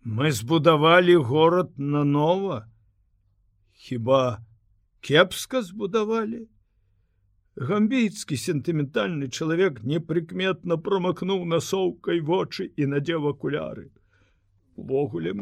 Мы 0.03 0.31
збудавалі 0.31 1.15
горад 1.15 1.77
нанова. 1.77 2.71
Хіба 3.75 4.39
кепска 5.01 5.61
збудавалі? 5.61 6.47
Гамбійскі 7.59 8.37
сентыментальны 8.39 9.27
чалавек 9.27 9.81
непрыкметна 9.83 10.77
промакнуў 10.79 11.43
насоўкай 11.43 12.21
вочы 12.23 12.71
і 12.79 12.87
надзеў 12.87 13.27
акуляры. 13.35 13.91
Увогуле 14.79 15.33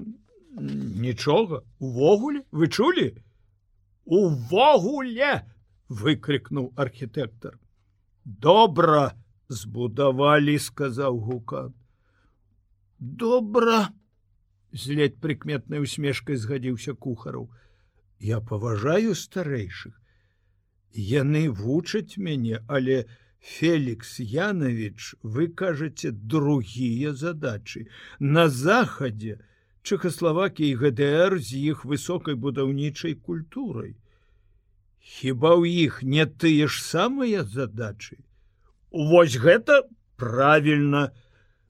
нічога, 1.05 1.61
увогуле 1.77 2.41
вы 2.51 2.67
чулі? 2.67 3.13
Увогуле! 4.05 5.45
выкрикнуў 5.89 6.73
архітэктар. 6.75 7.59
Добра 8.25 9.13
збудавалі, 9.49 10.57
сказаў 10.57 11.21
гукан. 11.21 11.73
Добра! 12.97 13.93
з 14.73 14.97
ледь 14.97 15.21
прыкметнай 15.21 15.81
усмешкай 15.81 16.41
згадзіўся 16.41 16.93
кухараў. 16.93 17.49
Я 18.19 18.41
паважаю 18.41 19.13
старэйшых 19.13 19.93
Яны 20.93 21.49
вучаць 21.49 22.17
мяне, 22.17 22.61
але 22.67 23.05
Фелікс 23.39 24.19
Янович, 24.19 25.15
вы 25.23 25.47
кажаце 25.47 26.11
другія 26.11 27.13
задачы. 27.13 27.87
На 28.19 28.49
захадзе 28.49 29.39
Чехаславакія 29.81 30.69
і 30.69 30.75
ГДР 30.75 31.39
з 31.39 31.53
іх 31.71 31.85
высокай 31.85 32.35
будаўнічай 32.35 33.15
культурай. 33.15 33.95
Хіба 34.99 35.55
ў 35.55 35.87
іх 35.87 36.03
не 36.03 36.25
тыя 36.25 36.67
ж 36.67 36.83
самыя 36.83 37.47
задачы. 37.47 38.19
Вось 38.91 39.39
гэта 39.39 39.87
правільна, 40.19 41.09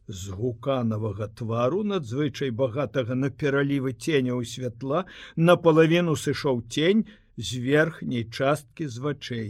з 0.10 0.34
гуканавага 0.34 1.28
твару 1.38 1.84
надзвычай 1.86 2.50
багатага 2.50 3.14
на 3.14 3.30
пералівы 3.30 3.94
ценяў 3.94 4.42
святла 4.42 5.06
напалавіну 5.38 6.16
сышоў 6.18 6.64
тень, 6.66 7.06
з 7.40 7.60
верхняй 7.64 8.26
часткі 8.28 8.88
з 8.92 9.00
вачэй. 9.00 9.50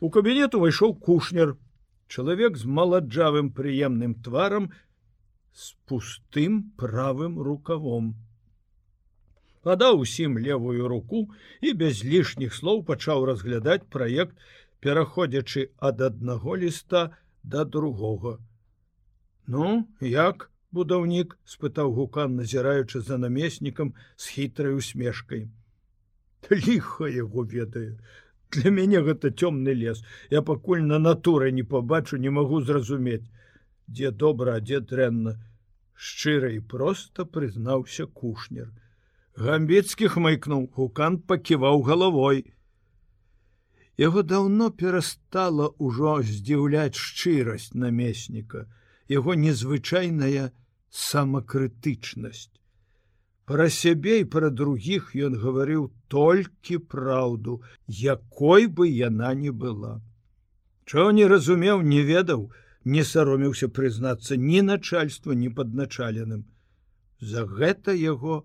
У 0.00 0.10
кабінет 0.12 0.54
увайшоў 0.54 0.94
кушнер, 1.00 1.56
чалавек 2.06 2.60
з 2.60 2.68
маладжавым 2.78 3.48
прыемным 3.56 4.14
тварам 4.26 4.68
з 5.56 5.72
пустым 5.88 6.60
правым 6.76 7.40
рукавом. 7.48 8.12
Падаў 9.64 10.04
усім 10.04 10.36
левую 10.38 10.88
руку 10.92 11.24
і 11.64 11.72
без 11.80 12.04
лішніх 12.04 12.54
слоў 12.54 12.84
пачаў 12.90 13.24
разглядаць 13.32 13.88
праект, 13.96 14.36
пераходзячы 14.84 15.70
ад 15.80 16.04
аднаго 16.12 16.60
ліста 16.60 17.16
да 17.42 17.64
другога. 17.64 18.36
Ну, 19.48 19.88
як 20.00 20.50
будаўнік 20.76 21.38
спытаў 21.44 21.96
гукан, 21.96 22.36
назіраючы 22.36 23.00
за 23.00 23.16
намеснікам 23.18 23.94
з 24.16 24.36
хітрай 24.36 24.76
усмешкай 24.76 25.48
ліха 26.50 27.08
яго 27.08 27.44
ведае 27.44 27.98
для 28.52 28.70
мяне 28.70 29.00
гэта 29.04 29.30
цёмны 29.30 29.74
лес. 29.76 30.02
Я 30.30 30.42
пакуль 30.42 30.82
на 30.82 30.98
натуры 30.98 31.52
не 31.52 31.62
пабачу 31.62 32.16
не 32.16 32.30
магу 32.30 32.60
зразумець. 32.60 33.28
Дзе 33.88 34.10
добра 34.10 34.58
дзе 34.60 34.80
дрэнна. 34.80 35.36
Шчыра 35.94 36.48
і 36.54 36.60
проста 36.60 37.24
прызнаўся 37.24 38.06
кушнер. 38.06 38.70
Гамбецкі 39.36 40.08
хмыкнуў 40.14 40.70
гукан 40.76 41.18
паківаў 41.18 41.82
галавой. 41.82 42.44
Яго 43.98 44.22
даўно 44.22 44.70
перастала 44.70 45.68
ўжо 45.76 46.22
здзіўляць 46.22 46.96
шчырасць 46.96 47.74
намесніка 47.74 48.66
яго 49.08 49.34
незвычайная 49.34 50.52
самакрытычнасць 50.92 52.52
Пра 53.48 53.64
сябе 53.72 54.18
і 54.20 54.24
пра 54.32 54.48
другіх 54.52 55.12
ён 55.26 55.36
гаварыў 55.42 55.84
толькі 56.14 56.76
праўду, 56.94 57.54
якой 57.88 58.66
бы 58.66 58.88
яна 58.88 59.32
не 59.34 59.52
была. 59.62 59.92
Чого 60.84 61.12
не 61.18 61.28
разумеў, 61.32 61.80
не 61.80 62.02
ведаў, 62.10 62.50
не 62.84 63.04
саромеўся 63.04 63.70
прызнацца 63.78 64.36
ні 64.36 64.60
начальства, 64.68 65.32
ні 65.32 65.48
падначаленым. 65.48 66.44
За 67.20 67.48
гэта 67.48 67.96
яго 67.96 68.44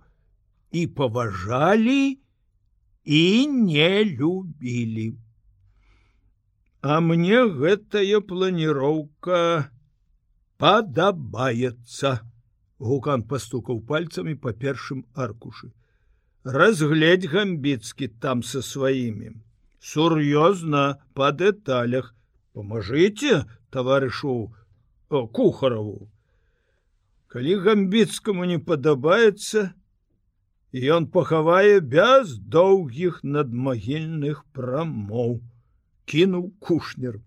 і 0.71 0.87
паважалі 0.87 2.17
і 3.03 3.47
не 3.47 3.93
любілі. 4.07 5.07
А 6.81 6.99
мне 6.99 7.43
гэтая 7.59 8.19
планіроўка 8.33 9.39
падабаецца 10.63 12.19
гукан 12.83 13.23
пастукаў 13.33 13.81
пальцамі 13.91 14.35
по 14.35 14.53
першым 14.63 15.03
аркушы. 15.25 15.71
Разгледь 16.43 17.29
гамбіцкі 17.33 18.07
там 18.23 18.43
со 18.43 18.61
сваімі. 18.61 19.35
Сур'ёзна 19.79 20.83
по 21.13 21.31
дэталях. 21.31 22.15
Поможите 22.53 23.45
товарышу 23.71 24.53
кухарову 25.09 26.09
калі 27.33 27.53
гамбіцкаму 27.65 28.45
не 28.49 28.55
падабаецца 28.61 29.61
ён 30.95 31.05
пахавае 31.13 31.79
без 31.93 32.33
доўгіх 32.55 33.15
надмагільных 33.35 34.43
прамоў 34.57 35.33
кінуў 36.11 36.43
кушнер. 36.67 37.17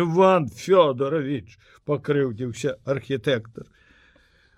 Іван 0.00 0.50
фёдорович 0.58 1.56
пакрыўдзіўся 1.88 2.76
архітэктор 2.96 3.64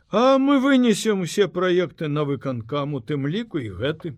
А 0.09 0.39
мы 0.39 0.61
вынесем 0.61 1.21
усе 1.21 1.49
праекты 1.49 2.07
на 2.07 2.23
выканкам 2.23 2.95
у 2.95 3.01
тым 3.01 3.27
ліку 3.27 3.59
і 3.59 3.71
гэты 3.75 4.15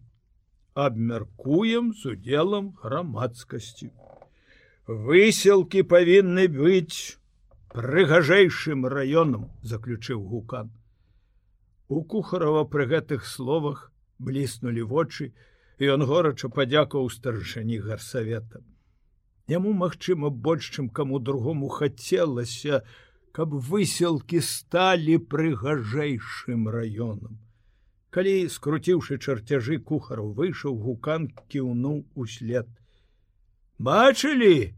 абмяркуем 0.77 1.95
з 1.97 2.13
удзелам 2.13 2.77
грамадскасці. 2.83 3.89
Выселкі 4.85 5.83
павінны 5.89 6.45
быць 6.53 7.17
прыгажэйшым 7.73 8.85
раёнам, 8.85 9.49
заключыў 9.63 10.21
гукан. 10.29 10.69
У 11.89 12.05
кухарава 12.05 12.69
пры 12.69 12.85
гэтых 12.85 13.25
словах 13.25 13.89
бліснулі 14.21 14.85
вочы, 14.93 15.33
і 15.81 15.89
ён 15.97 16.05
горача 16.05 16.53
падзякаў 16.53 17.09
старшыні 17.09 17.81
гарсавета. 17.81 18.61
Яму, 19.49 19.73
магчыма, 19.73 20.29
больш, 20.29 20.69
чым 20.69 20.93
каму 20.93 21.19
другому 21.19 21.69
хацелася, 21.73 22.85
каб 23.39 23.55
выселкі 23.71 24.43
сталі 24.43 25.19
прыгажэйшым 25.33 26.67
раёнам. 26.75 27.39
Калі 28.11 28.35
скруціўшы 28.51 29.19
чарцяжы 29.23 29.79
кухару 29.79 30.33
выйшаў 30.35 30.75
гукан 30.87 31.31
кіўнуў 31.47 32.03
услед. 32.19 32.67
Бачылі, 33.79 34.75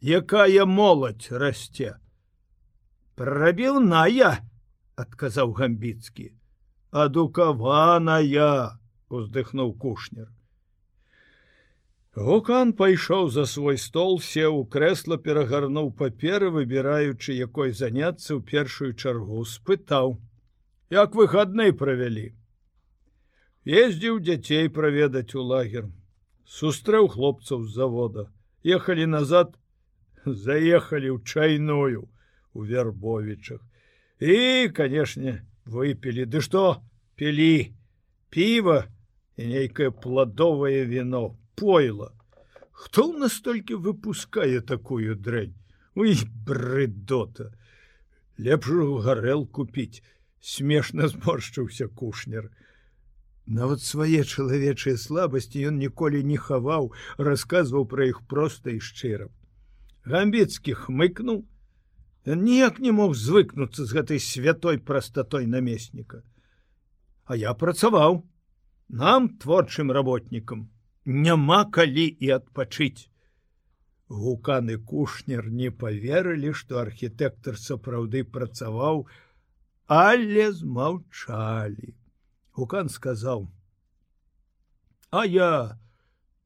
якая 0.00 0.64
моладзь 0.64 1.28
расце 1.44 2.00
прабіўная 3.20 4.28
адказаў 5.02 5.50
гамбіцкі 5.58 6.30
адукаваная 7.02 8.78
уздыхнуў 9.12 9.74
кушнер 9.82 10.30
Гукан 12.20 12.74
пайшоў 12.76 13.30
за 13.32 13.46
свой 13.48 13.78
стол, 13.80 14.18
сеў 14.20 14.56
у 14.60 14.64
крэсла, 14.72 15.16
перагарнуў 15.26 15.86
паперы, 16.00 16.50
выбіраючы, 16.52 17.32
якой 17.32 17.72
заняцца 17.72 18.36
ў 18.36 18.44
першую 18.50 18.92
чаргу, 18.92 19.40
спытаў: 19.48 20.20
«Як 20.96 21.16
выхадны 21.16 21.72
правялі. 21.72 22.26
Ездзіў 23.64 24.20
дзяцей 24.20 24.68
праведаць 24.68 25.32
у 25.32 25.46
лагер. 25.52 25.88
Сустрэў 26.44 27.08
хлопцаў 27.16 27.64
з 27.64 27.72
завода. 27.80 28.28
Ехалі 28.68 29.08
назад, 29.16 29.56
заехалі 30.28 31.16
ў 31.16 31.24
чайную 31.24 32.04
у 32.52 32.68
вербовічах. 32.68 33.64
І, 34.20 34.68
канешне, 34.76 35.40
выпілі, 35.64 36.28
ды 36.28 36.44
што 36.44 36.84
пілі, 37.16 37.72
піва 38.28 38.80
і 39.40 39.52
нейкае 39.56 39.88
пладовае 39.88 40.84
віно 40.84 41.39
пойла. 41.60 42.12
Хто 42.72 43.12
ў 43.12 43.20
нас 43.20 43.36
толькі 43.44 43.76
выпускае 43.84 44.64
такую 44.64 45.12
дрэнь? 45.12 45.52
Уй 45.92 46.16
брыдота. 46.48 47.52
Лепшую 48.40 49.04
гарэл 49.04 49.44
купіць, 49.44 50.00
смешна 50.40 51.10
зморшчыўся 51.12 51.88
кушнер. 51.92 52.48
Нават 53.44 53.84
свае 53.84 54.24
чалавечыя 54.24 54.96
слабасці 54.96 55.68
ён 55.68 55.76
ніколі 55.82 56.24
не 56.24 56.40
хаваў, 56.40 56.90
расказваў 57.18 57.84
пра 57.92 58.08
іх 58.08 58.24
проста 58.24 58.72
і 58.72 58.80
шчыра. 58.80 59.28
Гамбіцкі 60.08 60.72
хмыкнуў, 60.80 61.44
ніяк 62.24 62.80
не 62.80 62.96
мог 62.96 63.12
звыкнуцца 63.12 63.84
з 63.84 64.00
гэтай 64.00 64.24
святой 64.24 64.80
прастатой 64.80 65.44
намесніка. 65.44 66.24
А 67.28 67.36
я 67.36 67.52
працаваў 67.52 68.22
нам 68.88 69.28
творчым 69.36 69.92
работнікам 69.92 70.70
няма 71.06 71.64
калі 71.64 72.06
і 72.06 72.30
адпачыць. 72.30 73.08
Гуканы 74.08 74.76
кушнер 74.76 75.48
не 75.50 75.70
поверылі, 75.70 76.52
што 76.52 76.78
архітэктар 76.78 77.56
сапраўды 77.56 78.24
працаваў, 78.24 79.06
але 79.86 80.52
змаўчалі. 80.52 81.94
Гукан 82.52 82.88
сказаў: 82.88 83.48
«А 85.10 85.24
я 85.24 85.78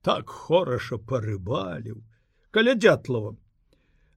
так 0.03 0.29
хораша 0.29 0.99
парыбаліў, 0.99 2.05
каля 2.51 2.75
дятлава, 2.75 3.37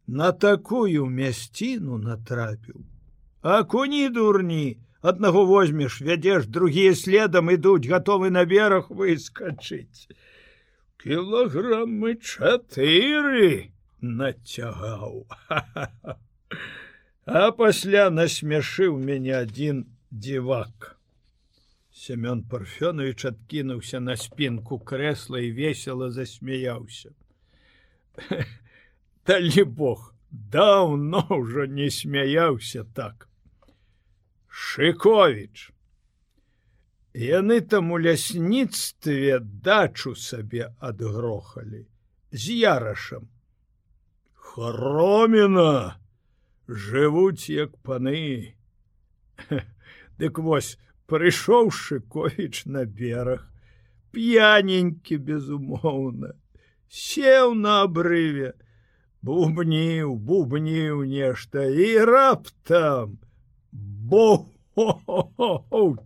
На 0.08 0.32
такую 0.32 1.06
мясціну 1.06 1.98
натрапіў. 1.98 2.86
А 3.42 3.64
куні 3.64 4.10
дурні, 4.10 4.78
аднаго 5.02 5.46
возьмеш, 5.46 6.02
вядзеш, 6.02 6.48
другія 6.48 6.96
следам 6.96 7.52
ідуць, 7.52 7.88
гатовы 7.92 8.30
на 8.32 8.46
бераг 8.46 8.88
выскачыць 8.88 10.08
кілаграммы 11.08 12.12
чатыры 12.20 13.72
нацягаў 14.02 15.24
а 17.42 17.46
пасля 17.62 18.10
насмяшыў 18.12 19.00
мяне 19.12 19.32
адзін 19.40 19.80
дзівак 20.12 20.90
семён 22.02 22.44
парфёнович 22.52 23.24
адкінуўся 23.32 24.04
на 24.04 24.18
спінку 24.20 24.82
крэсла 24.92 25.40
і 25.48 25.56
весело 25.62 26.12
засмяяўся 26.20 27.16
далі 29.32 29.64
бог 29.80 30.12
даўно 30.32 31.24
ўжо 31.30 31.66
не 31.66 31.90
смяяўся 31.90 32.84
так. 32.84 33.30
Шыкович 34.48 35.72
Яны 37.18 37.62
там 37.62 37.92
у 37.92 37.98
лясніцтве 37.98 39.40
дачу 39.42 40.14
сабе 40.14 40.70
адгрохалі 40.78 41.88
з 42.30 42.58
ярашам. 42.62 43.24
Хроміна 44.34 45.98
жывуць 46.70 47.50
як 47.50 47.74
паны. 47.82 48.54
Дык 50.22 50.38
вось 50.38 50.78
прыйшоў 51.10 51.72
шыковіч 51.74 52.70
на 52.70 52.86
бераг, 52.86 53.50
п'яненькі 54.14 55.18
безумоўна, 55.18 56.36
сеў 56.86 57.56
на 57.58 57.82
абрыве, 57.88 58.54
бубніў, 59.26 60.14
бубніў 60.22 61.02
нешта 61.02 61.66
і 61.66 61.90
раптам 62.06 63.18
Бог 63.72 64.46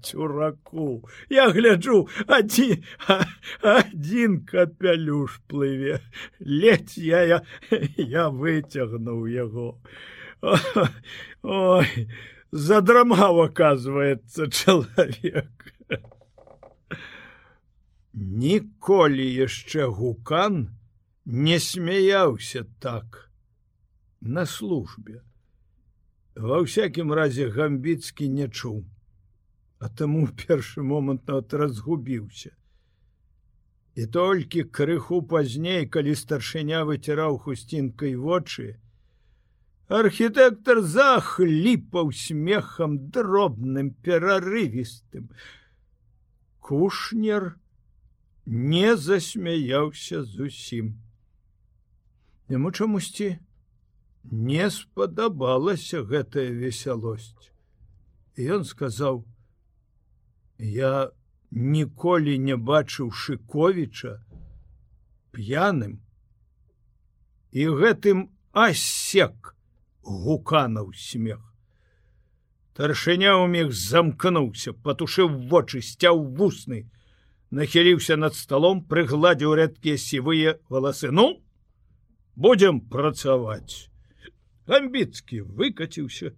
цюраку 0.01 1.03
я 1.29 1.49
гляджу 1.51 2.07
адзін 2.27 2.83
адзін 3.61 4.37
капялюш 4.47 5.39
плыве 5.51 5.99
ледь 6.39 6.97
я 6.97 7.23
я, 7.23 7.39
я 7.97 8.29
выцягнуў 8.29 9.27
яго 9.27 9.75
ой 11.43 12.07
задрамаў 12.51 13.41
оказывается 13.47 14.47
чалавек 14.47 15.51
ніколі 18.13 19.27
яшчэ 19.33 19.87
гукан 19.87 20.69
не 21.25 21.59
смяяўся 21.59 22.63
так 22.79 23.27
на 24.21 24.45
службе 24.45 25.21
ва 26.35 26.63
ўсякім 26.63 27.11
разе 27.11 27.49
гамбіцкі 27.51 28.29
не 28.31 28.47
чуў, 28.47 28.85
а 29.79 29.89
таму 29.89 30.27
першы 30.27 30.83
момант 30.83 31.29
от 31.29 31.53
разгубіўся. 31.53 32.55
І 33.95 34.07
толькі 34.07 34.63
крыху 34.63 35.21
пазней, 35.21 35.83
калі 35.85 36.15
старшыня 36.15 36.85
выціраў 36.87 37.37
хусцінкай 37.43 38.15
вочы, 38.15 38.79
архітэктар 39.91 40.79
захліпаў 40.79 42.15
смехам 42.15 43.11
дробным 43.11 43.91
перарывістым. 43.91 45.27
Кушнер 46.63 47.59
не 48.45 48.95
засмяяўся 48.95 50.23
зусім. 50.23 50.95
Яму 52.47 52.71
чамусьці, 52.71 53.39
не 54.23 54.69
спадабалася 54.69 56.03
гэтая 56.03 56.51
весялосць. 56.51 57.51
І 58.37 58.61
ён 58.61 58.63
сказаў: 58.65 59.25
«Я 60.57 61.11
ніколі 61.51 62.37
не 62.39 62.55
бачыў 62.55 63.11
шыковіча 63.11 64.21
п'яным 65.35 65.99
і 67.51 67.67
гэтым 67.81 68.29
асек 68.55 69.55
гуканаў 70.01 70.93
смех. 70.95 71.41
Таршыня 72.71 73.35
ў 73.35 73.51
міг 73.51 73.75
замкнуўся, 73.75 74.71
патушыў 74.71 75.27
вочы, 75.51 75.83
сцяў 75.83 76.23
вусны, 76.39 76.87
нахіліўся 77.51 78.15
над 78.15 78.35
сталом, 78.39 78.85
прыгладзіў 78.87 79.59
рэдкія 79.59 79.99
сівыя 79.99 80.55
валасы. 80.71 81.11
Ну, 81.11 81.43
будем 82.35 82.79
працаваць 82.79 83.90
гамбіцкі 84.67 85.41
выкаціўся 85.59 86.33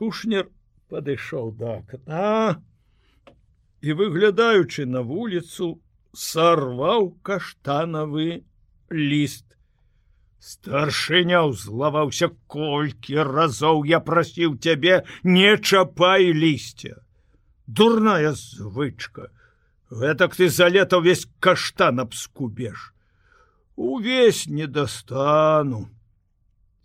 кушнер 0.00 0.48
падышоў 0.92 1.52
да 1.60 1.76
акна 1.80 2.62
і 3.80 3.96
выглядаючы 4.00 4.86
на 4.86 5.04
вуліцу 5.12 5.70
сарваў 6.24 7.12
каштанавы 7.28 8.42
ліст 8.90 9.46
старшыня 10.40 11.44
ўзлаваўся 11.50 12.30
колькі 12.56 13.22
разоў 13.28 13.84
я 13.92 14.00
прасіў 14.00 14.56
цябе 14.64 15.02
не 15.22 15.56
чапай 15.58 16.32
лісця 16.32 16.96
дурная 17.70 18.32
звычка. 18.32 19.30
Гэтак 19.90 20.36
ты 20.36 20.48
за 20.48 20.68
лета 20.68 20.98
ўвесь 20.98 21.26
каштан 21.42 22.00
абскубеш 22.00 22.94
увесь 23.76 24.46
не 24.46 24.66
дастану 24.66 25.88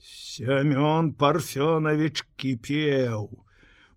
Семён 0.05 1.13
парфёнович 1.17 2.21
кіпеў. 2.37 3.23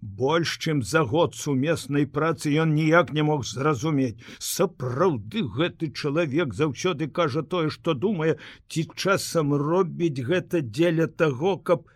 Больш 0.00 0.56
чым 0.62 0.80
за 0.82 1.02
год 1.02 1.34
сумеснай 1.34 2.06
працы 2.06 2.52
ён 2.62 2.72
ніяк 2.74 3.12
не 3.12 3.24
мог 3.30 3.44
зразумець. 3.44 4.16
Сапраўды 4.38 5.42
гэты 5.56 5.90
чалавек 5.92 6.54
заўсёды 6.54 7.08
кажа 7.08 7.42
тое, 7.42 7.68
што 7.68 7.94
думае, 7.94 8.38
ці 8.68 8.86
часам 8.94 9.52
робіць 9.52 10.24
гэта 10.30 10.62
дзеля 10.62 11.08
таго, 11.08 11.56
каб 11.58 11.90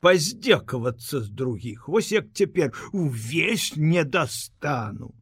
паздзекавацца 0.00 1.20
з 1.20 1.28
другіх. 1.28 1.86
Вось 1.88 2.10
як 2.12 2.32
цяпер 2.32 2.72
увесь 2.92 3.74
не 3.76 4.02
дастану. 4.04 5.12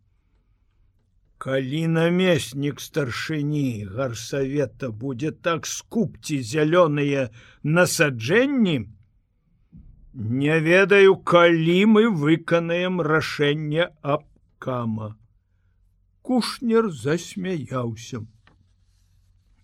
Калі 1.38 1.86
намеснік 1.94 2.80
старшыні 2.80 3.84
гарсавета 3.96 4.90
будзе 4.90 5.30
так 5.32 5.66
скупці 5.66 6.40
зялёныя 6.40 7.30
насаджэнні 7.62 8.76
не 10.14 10.60
ведаю 10.60 11.16
калі 11.16 11.78
мы 11.86 12.08
выканаем 12.08 13.00
рашэнне 13.00 13.90
аб 14.02 14.22
кама. 14.58 15.18
Кушнер 16.22 16.90
засмяяўся. 16.90 18.22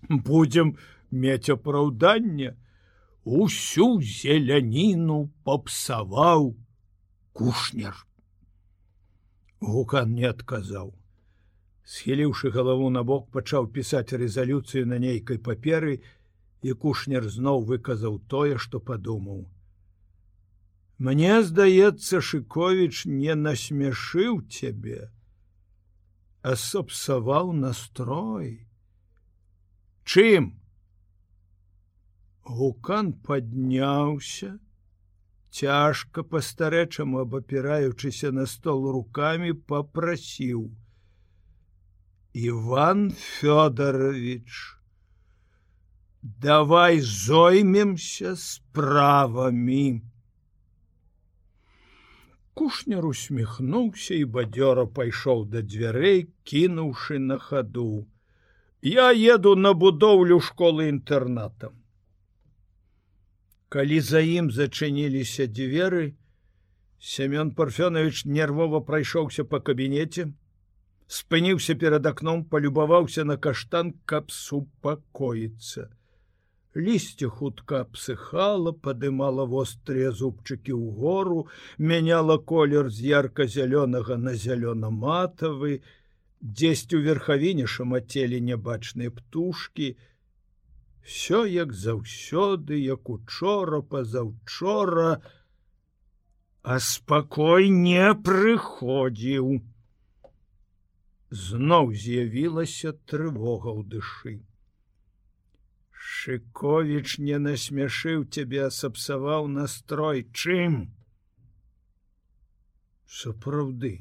Будзем 0.08 0.76
мець 1.10 1.48
апраўданне. 1.48 2.56
Усю 3.24 4.00
зеляніну 4.02 5.30
попсаваў 5.44 6.56
кушнер. 7.32 7.94
Гукан 9.60 10.14
не 10.18 10.24
адказаў 10.24 10.94
схіліўшы 11.90 12.50
галаву 12.54 12.88
на 12.94 13.02
бок 13.06 13.30
пачаў 13.34 13.70
пісаць 13.76 14.16
рэзалюцыю 14.22 14.86
на 14.90 14.98
нейкай 15.04 15.38
паперы 15.46 15.94
і 16.62 16.74
кушнер 16.84 17.26
зноў 17.36 17.64
выказаў 17.70 18.18
тое 18.34 18.58
што 18.64 18.80
падумаў. 18.90 19.40
Мне 20.98 21.42
здаецца 21.48 22.20
шыковіч 22.28 23.06
не 23.06 23.34
насмяшыў 23.34 24.42
цябе 24.58 25.08
асобсаваў 26.42 27.52
настрой. 27.52 28.66
Чым? 30.04 30.50
Гукан 32.44 33.12
подняўся 33.12 34.58
цяжка 35.50 36.22
па-старэчаму 36.22 37.20
абапіраючыся 37.24 38.30
на 38.32 38.46
стол 38.46 38.90
руками 38.92 39.52
попрасіў 39.52 40.70
иван 42.32 43.10
фёдорович 43.10 44.76
давай 46.22 47.00
зоймемся 47.00 48.36
справамі 48.36 50.02
кушнер 52.54 53.06
усміхнуўся 53.06 54.14
і 54.14 54.24
бадзёра 54.36 54.86
пайшоў 54.86 55.42
да 55.50 55.62
дзвярэй 55.66 56.30
кінуўшы 56.46 57.18
на 57.18 57.38
хаду 57.38 58.06
я 58.80 59.10
еду 59.10 59.56
на 59.56 59.72
будоўлю 59.74 60.38
школы 60.38 60.86
інтэрнатам 60.86 61.74
калі 63.74 63.98
за 64.00 64.22
ім 64.22 64.54
зачыніліся 64.54 65.50
дзверы 65.50 66.14
семён 67.00 67.50
парфёнович 67.58 68.22
нервова 68.24 68.78
прайшоўся 68.78 69.42
по 69.42 69.58
кабінеце 69.58 70.30
спыніўся 71.18 71.78
перад 71.84 72.10
акном 72.12 72.44
полюбаваўся 72.52 73.24
на 73.30 73.36
каштан 73.46 73.94
каб 74.12 74.30
супакоіцца 74.40 75.88
лісце 76.74 77.28
хутка 77.28 77.84
псыхала 77.84 78.72
падымала 78.72 79.46
вострыя 79.52 80.12
зубчыкі 80.12 80.70
ў 80.72 80.86
гору 81.02 81.38
мяняла 81.78 82.38
колер 82.38 82.90
з 82.90 83.10
ярка-зялёнага 83.10 84.16
на 84.16 84.34
зялёна-матавы 84.38 85.80
дзесьць 86.40 86.94
у 86.94 87.02
верхавіне 87.02 87.66
шамацелі 87.66 88.40
нябачныя 88.40 89.10
птушки. 89.10 89.96
Все 91.02 91.44
як 91.46 91.72
заўсёды 91.72 92.78
як 92.78 93.10
учора 93.10 93.82
пазаўчора 93.82 95.20
а 96.62 96.78
спакой 96.78 97.68
не 97.68 98.14
прыходзіў 98.14 99.58
зноў 101.30 101.92
з'явілася 101.94 102.92
трывога 103.06 103.70
ў 103.70 103.82
дышы 103.94 104.34
Шковіч 106.10 107.18
не 107.22 107.38
насмяшыў 107.38 108.24
цябе 108.34 108.64
асапсаваў 108.66 109.46
настрой. 109.48 110.24
Чым? 110.32 110.90
Сапраўды 113.06 113.92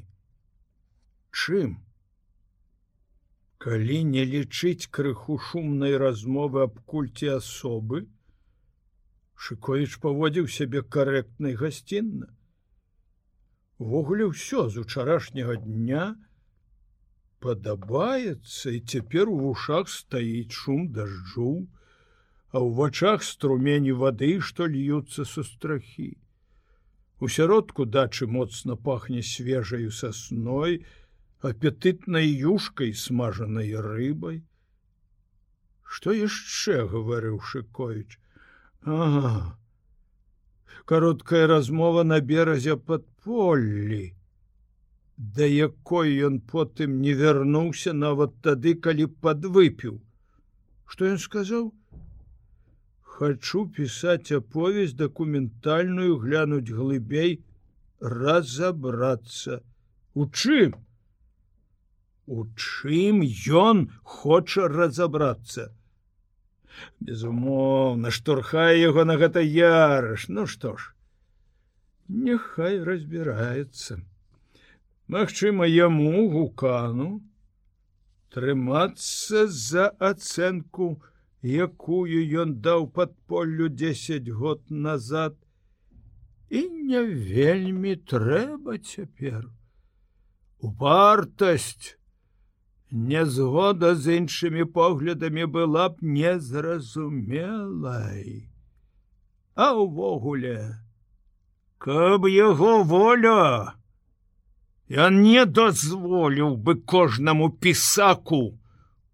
чым? 1.30 1.78
Калі 3.62 3.98
не 4.10 4.24
лічыць 4.24 4.88
крыху 4.88 5.36
шумнай 5.50 5.96
размовы 6.02 6.64
аб 6.66 6.80
кульце 6.92 7.30
асобы 7.36 8.08
Шковіч 9.40 10.00
паводзіў 10.02 10.48
сябе 10.52 10.82
карэктнай 10.82 11.54
гасцінна. 11.56 12.28
Увогуле 13.80 14.26
ўсё 14.32 14.68
з 14.68 14.84
учарашняга 14.84 15.56
дня 15.56 16.04
падабаецца 17.44 18.76
і 18.76 18.80
цяпер 18.94 19.28
у 19.32 19.36
вушах 19.44 19.92
стаіць 19.98 20.56
шум 20.62 20.88
дажджу 20.96 21.52
а 22.50 22.58
ў 22.58 22.74
вачах 22.74 23.22
струмені 23.22 23.92
вады, 23.94 24.40
што 24.42 24.66
льюцца 24.66 25.24
са 25.24 25.46
страхі. 25.46 26.18
У 27.20 27.28
сяродку 27.28 27.86
дачы 27.86 28.26
моцна 28.26 28.74
пахне 28.76 29.22
свежаю 29.22 29.90
сасной, 29.94 30.82
апетытнай 31.46 32.26
юшкай 32.26 32.92
смажанай 32.94 33.70
рыбай. 33.86 34.42
Што 35.84 36.14
яшчэ 36.16 36.86
гаварыў 36.90 37.38
Шковіч? 37.38 38.18
Ага. 38.82 39.54
Кароткая 40.90 41.46
размова 41.46 42.02
на 42.02 42.18
беразе 42.20 42.76
пад 42.76 43.06
поллі, 43.22 44.14
да 45.20 45.44
якой 45.44 46.16
ён 46.28 46.40
потым 46.52 47.00
не 47.02 47.12
вярнуўся 47.12 47.92
нават 47.92 48.38
тады, 48.46 48.74
калі 48.74 49.06
падвыпіў. 49.26 50.00
Што 50.86 51.12
ён 51.12 51.18
сказаў? 51.18 51.70
хочу 53.20 53.66
писать 53.66 54.32
аповесть 54.32 54.96
документальную 54.96 56.16
глянуть 56.16 56.70
глыбей 56.70 57.44
разобраться 58.00 59.62
у 60.14 60.26
чым? 60.26 60.74
У 62.24 62.46
чым 62.56 63.20
ён 63.20 63.92
хоча 64.04 64.68
разобраться 64.68 65.68
безумоўно 67.00 68.10
штурхае 68.10 68.80
яго 68.80 69.04
на 69.04 69.18
гэта 69.20 69.44
яраш. 69.44 70.28
Ну 70.28 70.46
что 70.46 70.78
ж 70.78 70.94
нехай 72.08 72.82
разбирается 72.82 74.00
Магчыма 75.10 75.66
яму 75.66 76.30
гукану 76.32 77.06
трымацца 78.34 79.40
за 79.60 79.86
ацэнку 80.08 80.86
якую 81.42 82.20
ён 82.42 82.52
даў 82.66 82.84
падполлю 82.98 83.66
10 83.80 84.28
год 84.42 84.60
назад. 84.70 85.34
І 86.50 86.60
не 86.90 87.02
вельмі 87.30 87.94
трэба 88.12 88.76
цяпер. 88.78 89.40
Вартасць 90.60 91.98
нязгода 92.90 93.94
з 93.94 94.04
іншымі 94.20 94.64
поглядамі 94.78 95.44
была 95.58 95.88
б 95.88 95.94
незразумелай. 96.02 98.46
А 99.54 99.74
увогуле 99.74 100.78
каб 101.78 102.26
яго 102.30 102.82
воля 102.84 103.79
ён 104.90 105.22
не 105.22 105.46
дазволіў 105.46 106.56
бы 106.58 106.74
кожнаму 106.82 107.50
пісаку 107.50 108.58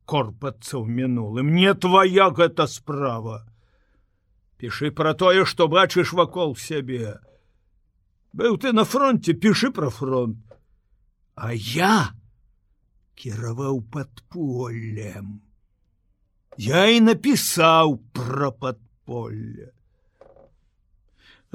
корпацца 0.09 0.81
ў 0.81 0.89
мінулым 0.89 1.53
не 1.53 1.75
твоя 1.75 2.31
гэта 2.33 2.67
справа. 2.67 3.45
Піши 4.57 4.91
про 4.91 5.13
тое 5.13 5.45
что 5.45 5.69
бачыш 5.69 6.17
вакол 6.17 6.57
сябе 6.57 7.21
быў 8.33 8.57
ты 8.57 8.73
на 8.73 8.85
фронте 8.85 9.33
пішы 9.33 9.71
про 9.71 9.91
фронт. 9.91 10.41
А 11.37 11.53
я 11.53 12.17
кіраваў 13.21 13.85
подполлем 13.93 15.43
я 16.57 16.89
і 16.89 17.05
напісаў 17.05 17.99
про 18.17 18.49
подполле 18.53 19.76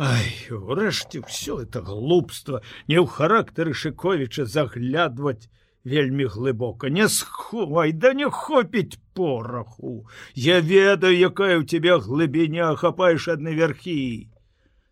Ай, 0.02 0.34
урэшце 0.50 1.22
все 1.28 1.62
это 1.62 1.80
глупство 1.86 2.64
не 2.90 2.98
ў 2.98 3.06
характары 3.06 3.76
шыковіча 3.78 4.48
заглядваць 4.50 5.46
вельмі 5.86 6.26
глыбока. 6.26 6.90
Не 6.90 7.06
сховай 7.06 7.94
да 7.94 8.14
не 8.18 8.26
хопіць 8.26 8.98
пораху. 9.14 10.10
Я 10.34 10.58
ведаю 10.60 11.14
якая 11.14 11.60
у 11.62 11.70
тебя 11.76 12.00
глыбіня 12.02 12.74
хапаеш 12.82 13.30
адны 13.38 13.54
вярхі. 13.54 14.34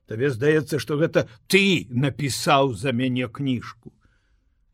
Табе 0.06 0.30
здаецца 0.30 0.78
что 0.78 1.02
гэта 1.02 1.26
ты 1.50 1.90
напісаў 1.90 2.78
за 2.78 2.94
мяне 2.94 3.34
кніжку. 3.34 3.90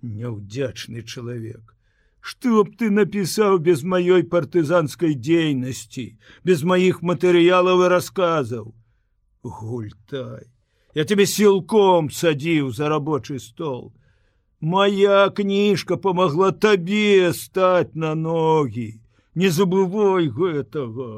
Няўдзячны 0.03 1.07
чалавек. 1.07 1.79
Что 2.19 2.67
б 2.67 2.75
ты 2.75 2.91
напісаў 2.91 3.63
без 3.63 3.87
маёй 3.87 4.27
партызанской 4.27 5.15
дзейнасці 5.15 6.09
без 6.43 6.67
маіх 6.67 6.99
матэрыялаў 6.99 7.87
і 7.87 7.93
расказаў 7.95 8.75
гультай 9.45 10.49
я 10.95 11.03
тебе 11.05 11.25
сілком 11.27 12.09
садзіў 12.09 12.71
за 12.71 12.89
рабочий 12.89 13.39
стол. 13.39 13.93
Моя 14.61 15.29
кніжка 15.29 15.97
помогла 15.97 16.51
табе 16.65 17.33
стаць 17.35 17.93
на 17.93 18.15
ногі 18.15 18.87
не 19.35 19.49
забывай 19.55 20.29
гэтага 20.37 21.09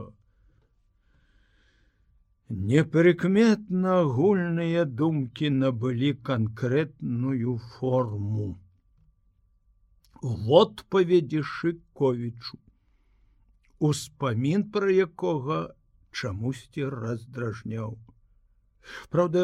непрыкметна 2.50 4.00
агульныя 4.02 4.86
думкі 5.02 5.54
набылі 5.62 6.14
канкрэтную 6.30 7.58
форму. 7.78 8.50
Вот 10.22 10.84
паведзі 10.90 11.44
шыковічу 11.46 12.58
успамін 13.92 14.64
пра 14.74 14.90
якога 15.06 15.62
чамусьці 16.12 16.90
раздражняў 16.98 17.98
Праўда, 19.10 19.44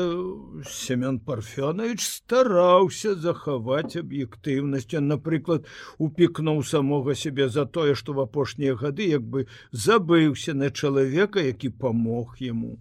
Семён 0.69 1.19
Парфёнович 1.19 2.05
стараўся 2.05 3.15
захаваць 3.15 3.97
аб'ектыўнасць, 3.99 4.99
напрыклад, 4.99 5.67
упікнуў 5.97 6.63
самога 6.63 7.15
сябе 7.15 7.49
за 7.49 7.65
тое, 7.65 7.95
што 7.95 8.13
в 8.13 8.19
апошнія 8.25 8.75
гады 8.75 9.09
як 9.09 9.23
бы 9.23 9.47
забыўся 9.71 10.53
на 10.53 10.71
чалавека, 10.71 11.39
які 11.39 11.69
памог 11.69 12.35
яму. 12.39 12.79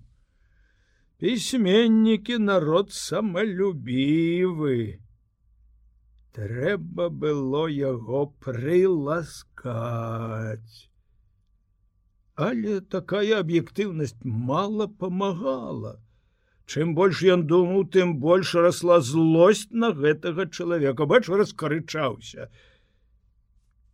Пісьменнікі 1.22 2.38
народ 2.38 2.92
самалюбівы. 2.92 4.98
Трэба 6.34 7.10
было 7.10 7.68
яго 7.68 8.26
прыласкаць. 8.40 9.44
Але 12.34 12.80
такая 12.80 13.44
аб'ектыўнасць 13.44 14.16
мала 14.24 14.88
памагала. 14.88 16.00
Чым 16.66 16.94
больш 16.94 17.22
ён 17.26 17.46
думаў, 17.50 17.88
тым 17.94 18.18
больш 18.22 18.54
расла 18.54 19.00
злосць 19.00 19.68
на 19.70 19.90
гэтага 19.92 20.46
чалавека, 20.46 21.06
бач 21.06 21.26
раскарычаўся. 21.28 22.48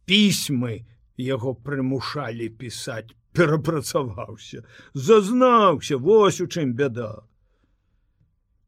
Пісьмы 0.04 0.84
яго 1.18 1.54
прымушалі 1.54 2.48
пісаць, 2.60 3.14
перапрацаваўся, 3.32 4.62
зазнаўся, 4.94 5.98
вось 5.98 6.40
у 6.40 6.46
чым 6.46 6.74
бяда. 6.74 7.24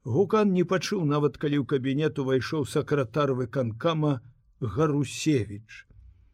Гукан 0.04 0.52
не 0.56 0.64
пачуў 0.64 1.04
нават 1.04 1.36
калі 1.36 1.60
ў 1.60 1.64
кабінет 1.68 2.18
увайшоў 2.18 2.64
сакратар 2.64 3.36
выканкама 3.36 4.20
Гарусевич. 4.60 5.89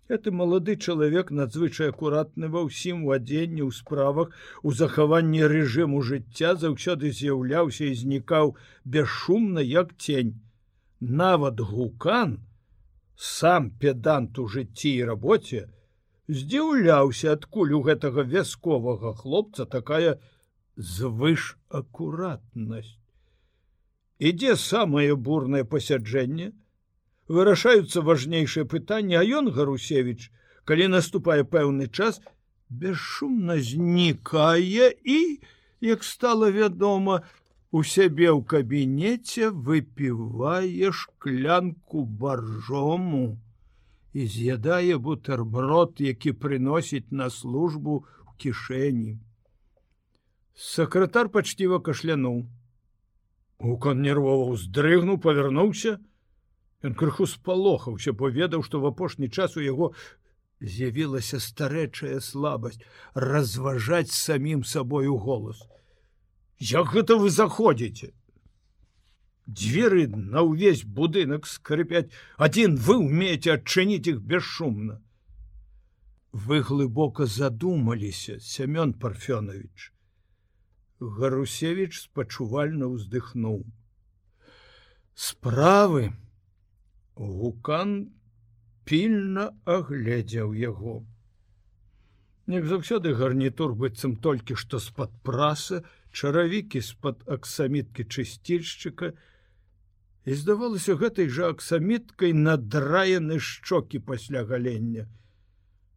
Это 0.08 0.30
малады 0.30 0.76
чалавек 0.76 1.30
надзвычай 1.34 1.90
акуратны 1.90 2.46
ва 2.54 2.62
ўсім 2.66 3.02
у 3.06 3.14
адзенні 3.14 3.62
ў 3.66 3.74
справах 3.74 4.34
у 4.62 4.70
захаванні 4.80 5.42
рэжыму 5.52 6.02
жыцця 6.08 6.54
заўсёды 6.62 7.10
з'яўляўся 7.10 7.90
і 7.90 7.96
знікаў 8.02 8.54
бесшумна 8.84 9.64
як 9.66 9.94
тень. 9.98 10.38
Нават 11.00 11.58
гукан, 11.58 12.38
сам 13.16 13.70
педант 13.82 14.38
у 14.38 14.46
жыцці 14.46 14.92
і 14.94 15.08
рабоце, 15.10 15.66
здзіўляўся 16.30 17.34
адкуль 17.34 17.74
у 17.74 17.82
гэтага 17.88 18.22
вясковага 18.22 19.12
хлопца 19.18 19.66
такая 19.66 20.22
звыш 20.76 21.56
акуратнасць. 21.68 22.94
Ідзе 24.22 24.54
самае 24.54 25.18
бурнае 25.18 25.64
пасяджэнне, 25.66 26.52
вырашаюцца 27.28 28.02
важнейшыя 28.02 28.64
пытанні, 28.64 29.18
а 29.18 29.22
ён 29.22 29.50
гарусевич, 29.50 30.30
калі 30.64 30.88
наступае 30.94 31.42
пэўны 31.44 31.88
час, 31.88 32.20
бесшумна 32.68 33.58
знікае 33.62 34.94
і, 35.04 35.40
як 35.80 36.04
стала 36.04 36.50
вядома, 36.50 37.22
у 37.70 37.82
сябе 37.82 38.30
ў 38.30 38.40
кабінеце 38.46 39.50
выпівае 39.50 40.92
шклянку 40.92 42.06
баржому 42.06 43.36
і 44.16 44.26
з'ядае 44.26 44.96
бутерброд, 44.96 46.00
які 46.00 46.32
прыносіць 46.32 47.10
на 47.10 47.28
службу 47.30 48.06
в 48.24 48.36
кішэні. 48.40 49.18
Сакратар 50.56 51.28
пачціва 51.28 51.82
кашлянуў. 51.84 52.46
Укон 53.60 54.00
нервова 54.00 54.54
ўздрыгнуў, 54.54 55.20
павярнуўся, 55.20 55.98
Ён 56.86 56.94
крыху 56.94 57.26
спалохаўся, 57.26 58.12
бо 58.12 58.30
ведаў, 58.30 58.62
што 58.62 58.78
в 58.78 58.86
апошні 58.86 59.28
час 59.28 59.56
у 59.56 59.62
яго 59.64 59.92
з'явілася 60.60 61.40
старэчая 61.42 62.20
слабасць 62.22 62.78
разважаць 63.14 64.14
самім 64.14 64.62
сабою 64.64 65.16
голас. 65.18 65.64
Як 66.58 66.94
гэта 66.94 67.16
вы 67.18 67.30
заходзіце? 67.30 68.12
Дзверы 69.46 70.06
на 70.10 70.42
ўвесь 70.46 70.84
будынак 70.86 71.46
скрыпяць, 71.46 72.10
адзін 72.38 72.78
вы 72.78 72.96
умееце 73.02 73.58
адчыніць 73.58 74.06
іх 74.12 74.22
бесшумна. 74.22 75.00
Вы 76.32 76.60
глыбока 76.62 77.26
задумаліся, 77.26 78.38
Семён 78.40 78.94
Парфёнович. 78.94 79.90
Гарусевич 81.00 81.98
спачувальна 82.00 82.88
ўздыхнуў. 82.94 83.66
Справы, 85.14 86.12
Гукан 87.16 87.92
пільна 88.84 89.50
агледзеў 89.64 90.52
яго. 90.52 91.00
Нек 92.46 92.66
заўсёды 92.70 93.14
гарнітур 93.16 93.72
быццам 93.74 94.16
толькі 94.20 94.54
што 94.54 94.78
з-пад 94.78 95.14
праса, 95.24 95.80
чаравікі 96.12 96.84
з-пад 96.84 97.24
аксаміткі 97.26 98.04
чысцільшчыка, 98.04 99.16
і 100.26 100.34
здавалася 100.34 100.94
гэтай 101.00 101.32
жа 101.32 101.50
аксаміткай 101.56 102.36
надраены 102.36 103.40
шчокі 103.40 103.98
пасля 103.98 104.44
галення. 104.44 105.08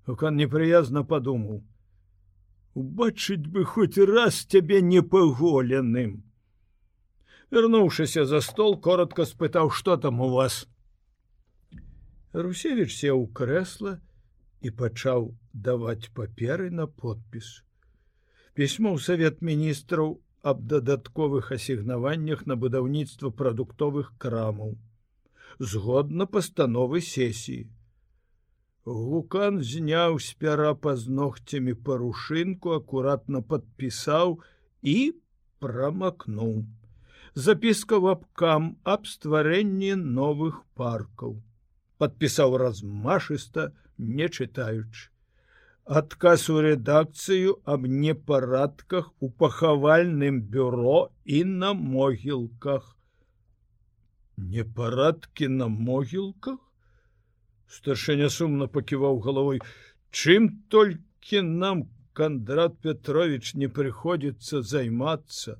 Гукан 0.07 0.39
непрыязна 0.39 1.03
падумаў: 1.03 1.61
Убачыць 2.79 3.43
бы 3.43 3.67
хоць 3.67 3.99
раз 3.99 4.45
цябе 4.47 4.81
непаголеным. 4.81 6.23
Вярнуўшыся 7.51 8.25
за 8.25 8.39
стол, 8.41 8.79
коротко 8.79 9.25
спытаў, 9.25 9.69
што 9.69 9.97
там 9.97 10.21
у 10.21 10.29
вас. 10.29 10.65
Русевич 12.33 12.93
сеў 12.93 13.23
крэсла 13.33 13.95
і 14.61 14.69
пачаў 14.81 15.23
даваць 15.67 16.13
паперы 16.13 16.69
на 16.69 16.85
подпіс. 16.85 17.47
Пісьмо 18.53 18.93
ў 18.93 19.01
савет 19.01 19.41
міністраў 19.41 20.21
аб 20.51 20.61
дадатковых 20.73 21.49
асігнаваннях 21.57 22.45
на 22.45 22.55
будаўніцтва 22.55 23.33
прадуктовых 23.33 24.13
крамаў. 24.21 24.77
Згодна 25.57 26.29
пастановы 26.29 27.01
сесіі. 27.01 27.65
Гукан 28.85 29.61
зняў 29.65 30.21
з 30.21 30.37
пяра 30.37 30.77
па 30.77 30.95
з 31.01 31.09
ногцямі 31.09 31.73
парушынку, 31.73 32.77
акуратна 32.77 33.41
падпісаў 33.41 34.37
і 34.85 34.97
прамакнуў. 35.57 36.55
Запіска 37.33 37.97
вапкам 37.97 38.73
аб 38.85 39.09
стварэнні 39.09 39.95
новых 39.97 40.61
паркаў 40.77 41.39
подпісаў 42.01 42.57
размашыста 42.63 43.71
не 43.97 44.27
чытаючы 44.27 45.09
адказ 45.89 46.45
у 46.53 46.59
рэдакцыю 46.61 47.53
аб 47.73 47.85
непарадках 47.89 49.09
у 49.19 49.29
пахавальным 49.43 50.41
бюро 50.55 51.09
і 51.25 51.43
на 51.43 51.73
могілках 51.73 52.95
непарадкі 54.37 55.47
на 55.55 55.67
могілках 55.67 56.59
старшыня 57.77 58.29
сумна 58.35 58.67
паківаў 58.75 59.17
галавой 59.25 59.61
чым 60.11 60.49
толькі 60.75 61.41
нам 61.47 61.81
кандрат 62.13 62.77
петрович 62.85 63.55
не 63.63 63.69
прыходзіцца 63.79 64.61
займацца 64.73 65.57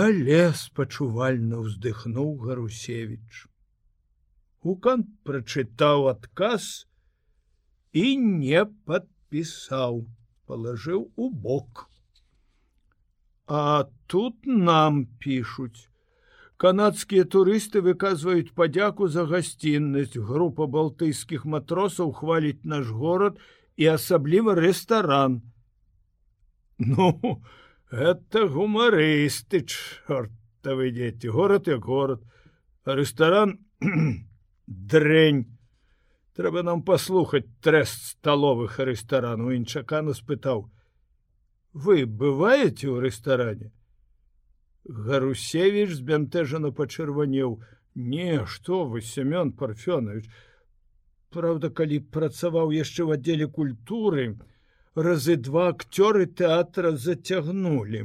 але 0.00 0.42
спачувальна 0.64 1.62
ўздыхнуў 1.64 2.34
гарусевич 2.44 3.46
Гукан 4.60 5.06
прачытаў 5.24 6.10
адказ 6.10 6.64
і 7.96 8.16
не 8.20 8.64
падпісаў, 8.88 10.02
палажыў 10.44 11.06
у 11.16 11.30
бок. 11.30 11.86
А 13.48 13.88
тут 14.06 14.44
нам 14.44 15.06
пішуць. 15.24 15.88
Канадскія 16.60 17.24
турысты 17.24 17.80
выказваюць 17.80 18.52
падзяку 18.52 19.08
за 19.08 19.24
гасціннасць. 19.24 20.20
Група 20.20 20.68
балтыйскіх 20.68 21.48
матросаў 21.48 22.12
хваліць 22.20 22.60
наш 22.68 22.92
горад 22.92 23.40
і 23.80 23.88
асабліва 23.96 24.60
рэстаран. 24.60 25.40
Ну, 26.76 27.40
это 27.90 28.44
гумарысты, 28.44 29.64
чорта 29.64 30.76
вы 30.76 30.92
дзеці, 30.92 31.32
горад 31.32 31.64
як 31.64 31.80
горад, 31.84 32.20
рэстаран 32.84 33.56
дрэнь. 34.70 35.44
Трэба 36.38 36.62
нам 36.62 36.82
паслухаць 36.86 37.50
трэст 37.60 38.14
сталовых 38.14 38.78
рэстарану 38.78 39.50
іншакану 39.50 40.14
спытаў. 40.14 40.70
Вы 41.74 42.06
бываеце 42.06 42.86
ў 42.86 43.02
рэстаране? 43.02 43.74
Гарусевич 44.86 45.98
збянтэжана 45.98 46.70
пачырванеў. 46.70 47.58
Не, 47.94 48.46
што 48.46 48.86
вы 48.86 49.02
семён 49.02 49.52
парфёнович 49.52 50.30
Праўда, 51.30 51.70
калі 51.70 51.98
працаваў 52.14 52.72
яшчэ 52.74 53.06
ў 53.06 53.10
аддзеле 53.16 53.46
культуры, 53.46 54.22
разы 54.98 55.36
два 55.38 55.68
акцёры 55.72 56.26
тэатра 56.26 56.90
зацягнулі. 56.98 58.00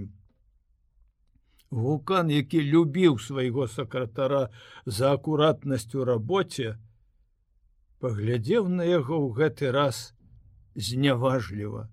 Вулкан, 1.71 2.29
які 2.29 2.61
любіў 2.61 3.17
свайго 3.19 3.67
сакратара 3.67 4.49
за 4.85 5.13
акуратнасць 5.17 5.95
у 5.95 6.05
рабоце, 6.05 6.77
паглядзеў 7.99 8.69
на 8.69 8.85
яго 8.85 9.17
ў 9.17 9.33
гэты 9.39 9.71
раз 9.73 10.13
зняважліва. 10.75 11.89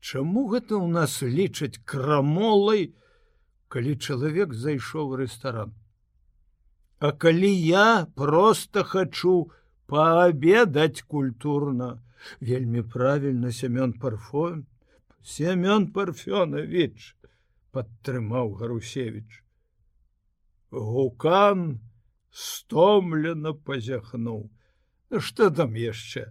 Чаму 0.00 0.46
гэта 0.48 0.78
ў 0.78 0.86
нас 0.88 1.20
лічаць 1.20 1.82
крамолай, 1.84 2.94
калі 3.68 3.96
чалавек 3.98 4.54
зайшоў 4.54 5.12
у 5.12 5.20
рэстаран? 5.20 5.74
А 7.00 7.12
калі 7.12 7.50
я 7.52 8.06
просто 8.14 8.84
хачу 8.84 9.50
паабедаць 9.86 11.02
культурна, 11.02 12.00
вельмі 12.40 12.82
правільна 12.82 13.52
семён 13.52 13.92
парфон, 13.98 14.66
семён 15.24 15.88
парфёнович 15.92 17.16
падтрымаў 17.72 18.52
гарусевич. 18.60 19.42
Гукан 20.70 21.80
стомлена 22.30 23.52
пазяхнуў. 23.52 24.50
Што 25.10 25.50
там 25.50 25.74
яшчэ? 25.74 26.30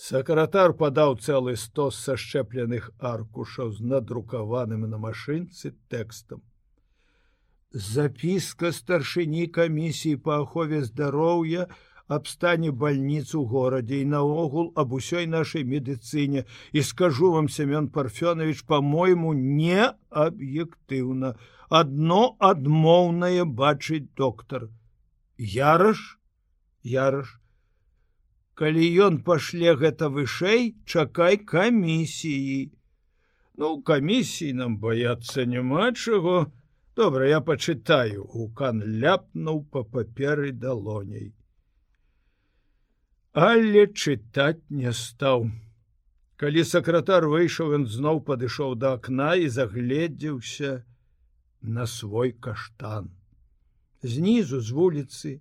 Сакратар 0.00 0.72
падаў 0.80 1.16
цэлы 1.18 1.56
стос 1.60 1.98
сашчэпленых 2.06 2.90
аркушаў 2.98 3.72
з 3.76 3.82
надрукаваным 3.92 4.86
на 4.88 5.00
машынцы 5.02 5.74
тэкстам. 5.92 6.40
Запіска 7.72 8.70
старшыні 8.72 9.46
камісіі 9.58 10.16
па 10.24 10.40
ахове 10.44 10.80
здароўя 10.86 11.66
аб 12.10 12.26
стане 12.28 12.70
бальніц 12.74 13.34
у 13.38 13.44
горадзе 13.46 14.00
і 14.02 14.06
наогул 14.12 14.72
аб 14.74 14.94
усёй 14.98 15.26
нашай 15.30 15.62
медыцыне. 15.62 16.44
І 16.72 16.82
скажу 16.82 17.30
вам 17.32 17.48
семён 17.48 17.86
парфёнович 17.88 18.66
по-мойму 18.66 19.32
не 19.34 19.94
аб'ектыўна. 20.10 21.36
Адно 21.70 22.34
адмоўнае 22.38 23.44
бачыць 23.44 24.10
доктар. 24.16 24.66
Яраш? 25.38 26.18
Яраш. 26.82 27.38
Калі 28.58 28.84
ён 29.06 29.22
пашле 29.22 29.78
гэта 29.78 30.10
вышэй 30.10 30.74
чакай 30.84 31.38
камісіі 31.38 32.74
ну 33.60 33.68
камісіі 33.86 34.52
нам 34.58 34.78
баяцца 34.82 35.44
няма 35.44 35.92
чаго. 35.92 36.50
Добра 36.96 37.28
я 37.28 37.40
пачытаю 37.40 38.24
укан 38.44 38.80
ляпнуў 39.02 39.60
па 39.70 39.84
паперы 39.84 40.50
далоней 40.52 41.30
але 43.32 43.86
чытаць 43.86 44.62
не 44.70 44.92
стаў 44.92 45.50
калі 46.40 46.64
сакратар 46.64 47.28
выйшаў 47.28 47.76
ён 47.78 47.86
зноў 47.86 48.24
падышоў 48.26 48.74
да 48.74 48.94
акна 48.98 49.34
і 49.36 49.48
загледзеўся 49.48 50.72
на 51.62 51.86
свой 51.86 52.32
каштан 52.32 53.10
знізу 54.02 54.60
з 54.60 54.70
вуліцы 54.80 55.38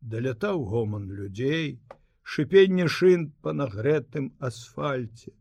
далятаў 0.00 0.64
гоман 0.68 1.10
людзей 1.10 1.80
шыпенне 2.24 2.88
шын 2.88 3.28
па 3.44 3.52
нагрэтым 3.52 4.32
асфальце. 4.40 5.32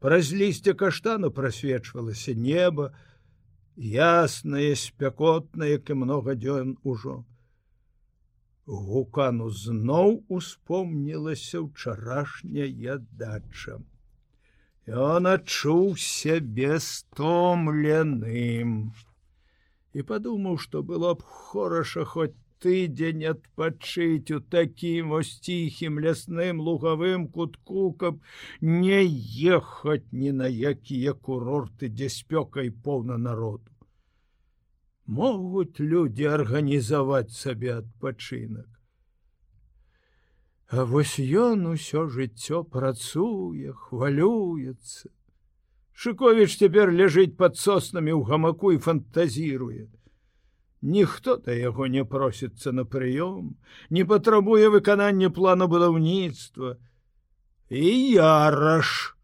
Праз 0.00 0.32
лісце 0.32 0.74
каштану 0.74 1.30
прасвечвалася 1.30 2.34
неба, 2.34 2.90
яснае, 3.76 4.74
спякотнае, 4.80 5.76
як 5.76 5.90
і 5.92 6.00
многа 6.02 6.34
дзён 6.34 6.76
ужо. 6.82 7.24
Гукану 8.66 9.48
зноў 9.50 10.24
успомнілася 10.28 11.60
ўчарашняя 11.62 12.96
дача. 13.20 13.78
Ён 14.86 15.26
адчуў 15.30 15.94
сябе 16.02 16.78
стомленым 16.82 18.72
і 19.94 20.02
падумаў, 20.08 20.58
што 20.58 20.82
было 20.82 21.14
б 21.14 21.22
хораша 21.22 22.04
хоць 22.04 22.34
тыдзень 22.58 23.22
адпачыць 23.30 24.34
у 24.34 24.40
такім 24.56 25.14
ось 25.20 25.32
ціхім 25.46 26.02
лясным 26.02 26.60
лугавым 26.68 27.28
кутку, 27.38 27.92
каб 27.92 28.18
не 28.60 29.00
ехаць 29.54 30.10
ні 30.10 30.34
на 30.42 30.50
якія 30.50 31.14
курорты, 31.14 31.86
дзе 31.86 32.10
спёкай 32.18 32.74
поўна 32.90 33.16
народу. 33.30 33.75
Могуць 35.06 35.80
людзі 35.80 36.24
арганізаваць 36.36 37.32
сабе 37.32 37.78
адпачынак. 37.78 38.66
А 40.68 40.82
вось 40.84 41.18
ён 41.18 41.66
усё 41.72 42.08
жыццё 42.10 42.64
працуе, 42.64 43.70
хвалюецца. 43.72 45.10
Шыковіч 45.94 46.58
цяпер 46.58 46.90
ляжыць 46.90 47.38
пад 47.38 47.54
соснамі 47.56 48.12
ў 48.12 48.26
гамаку 48.26 48.74
і 48.74 48.82
фантазіруе 48.82 49.86
ніхто 50.82 51.36
да 51.36 51.52
яго 51.52 51.86
не 51.86 52.04
просіцца 52.04 52.72
на 52.72 52.84
прыём, 52.84 53.56
не 53.90 54.04
патрабуе 54.04 54.68
выканання 54.68 55.30
плана 55.30 55.66
будаўніцтва. 55.66 56.76
І 57.70 58.12
яраш. 58.12 59.16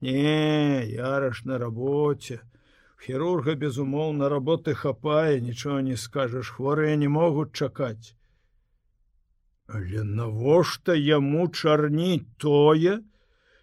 Не, 0.00 0.86
яраш 0.88 1.44
на 1.44 1.58
рабоце. 1.58 2.40
Хірурга, 3.02 3.54
безумоўна, 3.58 4.28
работы 4.28 4.74
хапае, 4.74 5.40
нічого 5.40 5.80
не 5.80 5.96
скажаш, 5.96 6.54
хворыя 6.54 6.96
не 6.96 7.08
могуць 7.08 7.52
чакаць. 7.52 8.14
Але 9.66 10.04
навошта 10.04 10.94
яму 10.94 11.48
чарніць 11.48 12.28
тое, 12.38 13.00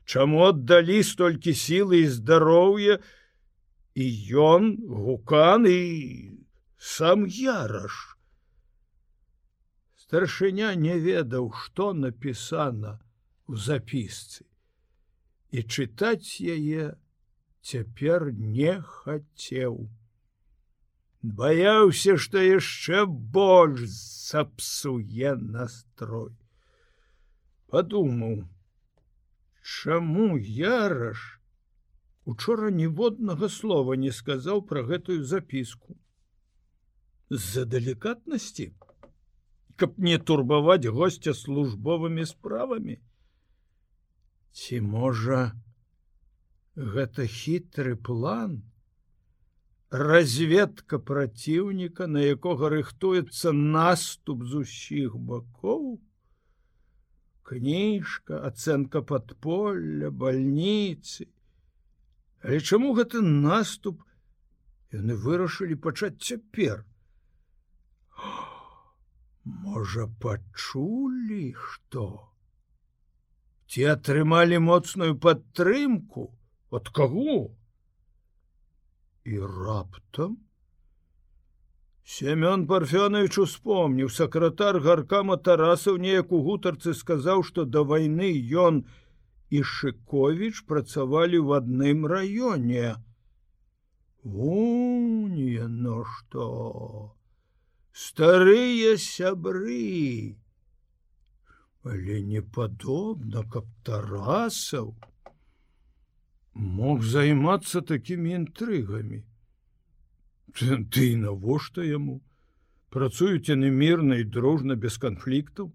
Чаму 0.10 0.40
аддалі 0.42 1.04
столькі 1.06 1.52
сілы 1.54 1.98
і 2.02 2.06
здароўя, 2.10 2.96
і 3.94 4.06
ён 4.44 4.70
гукан 4.90 5.68
і 5.70 5.82
сам 6.92 7.28
яраш. 7.30 7.98
Старшыня 10.02 10.72
не 10.86 10.96
ведаў, 11.04 11.52
што 11.54 11.92
напісана 11.94 12.96
ў 13.46 13.62
запісцы. 13.68 14.50
І 15.54 15.62
чытаць 15.62 16.42
яе 16.42 16.98
цяпер 17.62 18.32
не 18.34 18.82
хацеў. 18.82 19.90
Баяўся, 21.22 22.16
што 22.18 22.40
яшчэ 22.40 23.06
больш 23.06 23.90
сапсуе 23.92 25.36
настрой. 25.36 26.32
Падумаў, 27.68 28.48
чаму 29.62 30.38
яраш 30.38 31.26
учора 32.26 32.72
ніводнага 32.72 33.50
слова 33.50 33.98
не 34.00 34.12
сказаў 34.16 34.64
пра 34.72 34.84
гэтую 34.88 35.24
запіску 35.26 35.98
з-за 37.30 37.66
далікатнасці, 37.66 38.72
каб 39.76 40.00
не 40.00 40.18
турбаваць 40.18 40.86
гостця 40.88 41.34
службовымі 41.34 42.26
справамі. 42.26 42.98
Ці 44.52 44.82
можа, 44.82 45.52
гэта 46.80 47.28
хітры 47.28 47.96
план, 47.96 48.64
разведка 49.92 51.00
праціўніка, 51.00 52.08
на 52.08 52.24
якога 52.24 52.70
рыхтуецца 52.72 53.52
наступ 53.52 54.46
з 54.48 54.64
усіх 54.64 55.18
бакоў, 55.18 56.00
кніжка, 57.44 58.40
ацэнка 58.48 59.02
падполля, 59.02 60.14
бальніцы. 60.14 61.28
Але 62.46 62.62
чаму 62.62 62.94
гэты 62.96 63.20
наступ 63.26 64.00
яны 64.96 65.20
вырашылі 65.20 65.76
пачаць 65.76 66.22
цяпер? 66.24 66.86
Можа, 69.44 70.08
пачулі, 70.22 71.56
што? 71.60 72.30
Ці 73.68 73.84
атрымалі 74.00 74.62
моцную 74.64 75.18
падтрымку 75.18 76.30
от 76.70 76.90
каго? 76.90 77.50
І 79.26 79.40
раптам 79.40 80.38
Семён 82.10 82.66
Парфёнович 82.66 83.38
успомніў 83.46 84.10
сакратар 84.10 84.80
гаркама 84.82 85.38
Тарасаў 85.38 86.00
неяк 86.02 86.32
у 86.34 86.42
гутарцы 86.42 86.96
сказаў, 86.98 87.44
што 87.46 87.66
да 87.66 87.86
вайны 87.86 88.32
ён 88.66 88.82
і 89.50 89.62
Шковіч 89.62 90.66
працавалі 90.66 91.38
ў 91.38 91.62
адным 91.62 92.10
раёне. 92.10 92.98
Уне, 94.26 95.70
ну 95.70 96.02
што? 96.04 97.14
старыя 98.00 98.92
сябры 99.04 100.36
але 101.92 102.20
не 102.28 102.42
падобна 102.58 103.44
каб 103.56 103.66
тарасаў 103.90 104.92
мог 106.60 107.04
займацца 107.04 107.82
такімі 107.82 108.36
інтрыгамі. 108.44 109.24
Ты 110.60 111.16
навошта 111.16 111.88
яму? 111.88 112.22
Працуюць 112.90 113.50
яны 113.50 113.70
мірна 113.72 114.22
і 114.22 114.24
дружна 114.24 114.76
без 114.76 114.98
канфліктаў 114.98 115.70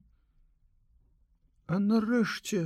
а 1.66 1.78
нарэшце 1.80 2.60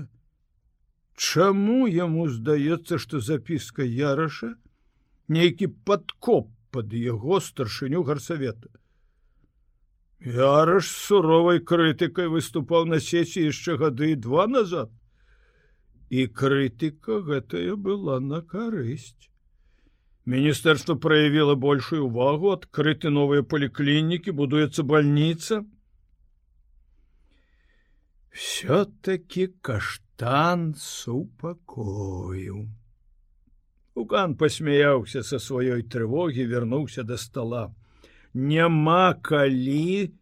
чаму 1.14 1.86
яму 1.86 2.26
здаецца 2.34 2.98
што 3.04 3.20
запіска 3.22 3.86
яраша 3.86 4.50
нейкі 5.36 5.70
падкоп 5.90 6.50
под 6.74 6.92
яго 6.92 7.38
старшыню 7.40 8.02
гарсавета? 8.08 8.68
Яраш 10.18 10.90
суровай 10.90 11.62
крытыкай 11.62 12.26
выступаў 12.26 12.90
на 12.90 12.98
сесіі 12.98 13.50
яшчэ 13.50 13.78
гады 13.82 14.14
два 14.16 14.46
назад 14.50 14.90
і 16.10 16.26
крытыка 16.26 17.20
гэтая 17.24 17.76
была 17.76 18.20
на 18.20 18.40
карысць. 18.40 19.28
Міністэрства 20.28 20.94
праявіла 20.94 21.54
большую 21.56 22.06
увагу 22.06 22.52
адкрыты 22.52 23.12
новыя 23.12 23.44
паліклінікі 23.44 24.32
будуецца 24.40 24.84
бальніца. 24.84 25.64
Все-таки 28.32 29.46
каштан 29.60 30.74
супакою. 30.76 32.68
Укан 33.94 34.36
посмяяўся 34.36 35.24
са 35.26 35.40
сваёй 35.42 35.82
трывогі 35.82 36.44
вярнуўся 36.46 37.02
да 37.02 37.16
стола. 37.16 37.74
Няма 38.34 39.14
калі 39.30 40.12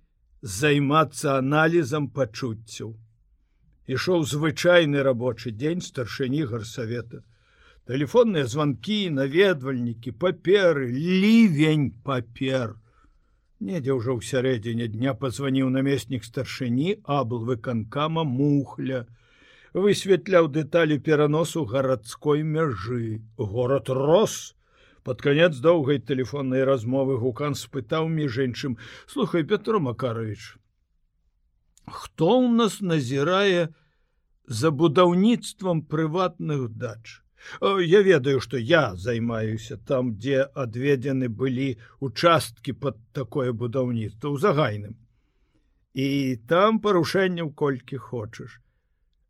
займацца 0.42 1.38
аналізам 1.42 2.08
пачуццяў 2.08 2.94
ішоў 3.86 4.26
звычайны 4.26 5.02
рабочы 5.06 5.54
дзень 5.54 5.80
старшыні 5.80 6.44
гарсавета 6.50 7.22
Тэлефонныя 7.86 8.46
званкі, 8.50 9.10
наведвальнікі, 9.14 10.10
паперы, 10.18 10.90
лівень 10.90 11.92
папер. 12.02 12.74
Недзе 13.62 13.94
ўжо 13.94 14.18
ў 14.18 14.26
сярэдзіне 14.26 14.88
дня 14.90 15.14
пазваніў 15.14 15.70
намеснік 15.70 16.26
старшыні 16.26 16.96
абл 17.06 17.46
выканкама 17.46 18.26
мухля, 18.26 19.06
высветляў 19.70 20.50
дэталі 20.50 20.98
пераносу 20.98 21.62
гарадской 21.62 22.42
мяжы. 22.42 23.22
Горад 23.38 23.86
рос. 23.86 24.58
Под 25.06 25.22
канец 25.22 25.54
доўгай 25.62 26.02
тэлефоннай 26.02 26.66
размовы 26.66 27.22
гукан 27.22 27.54
спытаў 27.54 28.10
між 28.10 28.42
іншым: 28.50 28.78
слухай 29.06 29.46
Петро 29.46 29.78
Макарович. 29.78 30.58
Хто 31.86 32.42
ў 32.42 32.50
нас 32.50 32.80
назірае 32.82 33.70
за 34.46 34.70
будаўніцтвам 34.70 35.82
прыватных 35.86 36.68
дач? 36.74 37.22
Я 37.62 38.02
ведаю, 38.02 38.40
што 38.40 38.58
я 38.58 38.96
займаюся 38.96 39.78
там, 39.78 40.18
дзе 40.18 40.50
адведзены 40.54 41.28
былі 41.30 41.78
участкі 42.00 42.74
под 42.74 42.98
такое 43.14 43.52
будаўніцтва 43.52 44.34
ў 44.34 44.36
загайным. 44.42 44.94
І 45.94 46.36
там 46.50 46.80
парушэнняў 46.82 47.54
колькі 47.54 48.02
хочаш. 48.02 48.60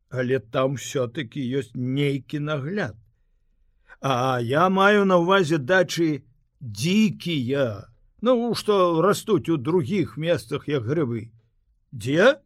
Але 0.08 0.38
там 0.40 0.80
все-таки 0.80 1.44
ёсць 1.44 1.76
нейкі 1.76 2.40
нагляд. 2.40 2.96
А 4.00 4.40
я 4.40 4.68
маю 4.70 5.04
на 5.04 5.20
ўвазе 5.20 5.58
дачы 5.58 6.24
дзікія, 6.60 7.92
Ну 8.22 8.54
што 8.54 9.02
растуць 9.04 9.48
у 9.52 9.56
другіх 9.56 10.16
месцах 10.16 10.68
як 10.68 10.88
грыбы. 10.88 11.28
Дзе? 11.92 12.40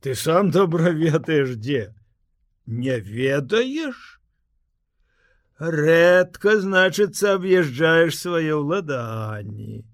Ты 0.00 0.14
сам 0.14 0.50
добра 0.50 0.90
ведаеш 0.90 1.56
дзе 1.56 1.94
не 2.66 2.98
ведаеш 3.00 4.20
рэдка 5.58 6.56
значыцца 6.60 7.36
аб'язджаеш 7.38 8.16
свае 8.18 8.56
ўладанні 8.60 9.84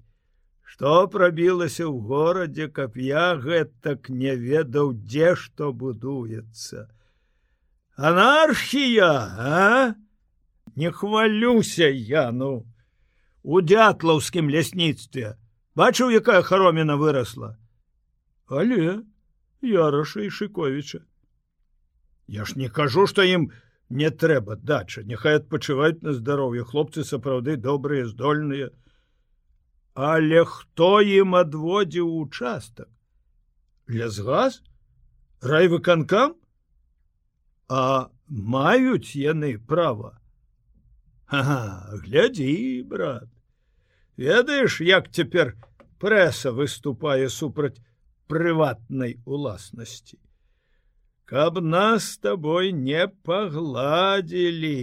что 0.72 1.07
прабілася 1.07 1.84
ў 1.86 1.94
горадзе 2.11 2.66
каб 2.66 2.96
я 2.96 3.36
гэтак 3.36 4.09
не 4.09 4.34
ведаў 4.34 4.94
дзе 4.96 5.34
што 5.38 5.70
будуецца? 5.70 6.88
Анархія 7.94 9.12
а? 9.38 9.94
Не 10.74 10.90
хвалюся 10.90 11.86
я 11.86 12.32
ну. 12.32 12.66
У 13.42 13.61
дятлаўскім 13.61 14.48
лясніцтве. 14.48 15.36
Бачыў 15.76 16.11
якая 16.11 16.40
хароміна 16.42 16.96
вырасла 16.96 17.59
але 18.53 19.00
яраша 19.62 20.26
і 20.26 20.30
шыковіча 20.30 21.00
Я 22.28 22.44
ж 22.44 22.59
не 22.59 22.68
кажу, 22.68 23.07
што 23.07 23.24
ім 23.24 23.50
не 23.88 24.09
трэба 24.11 24.57
дача, 24.57 25.03
няхай 25.09 25.36
адпачываюць 25.40 26.05
на 26.07 26.12
здароўе, 26.16 26.64
хлопцы 26.64 27.05
сапраўды 27.05 27.57
добрыя, 27.57 28.07
здольныя. 28.09 28.70
Але 29.94 30.44
хто 30.48 31.00
ім 31.05 31.34
адводзіў 31.36 32.09
участак? 32.20 32.88
Лясгаз, 33.88 34.62
райвыканкам, 35.42 36.38
А 37.72 38.11
маюць 38.28 39.16
яны 39.16 39.57
права. 39.57 40.18
Ага, 41.26 41.96
глядзі, 42.05 42.82
брат. 42.84 43.28
Ведаеш, 44.20 44.80
як 44.84 45.09
цяпер 45.09 45.55
прэса 45.96 46.53
выступае 46.53 47.30
супраць 47.32 47.80
прыватнай 48.33 49.16
уласнасці 49.24 50.20
каб 51.33 51.61
нас 51.72 52.12
с 52.12 52.22
тобой 52.28 52.72
не 52.85 53.09
пагладзілі 53.30 54.78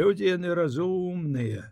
люди 0.00 0.30
яны 0.34 0.54
разумныя 0.62 1.66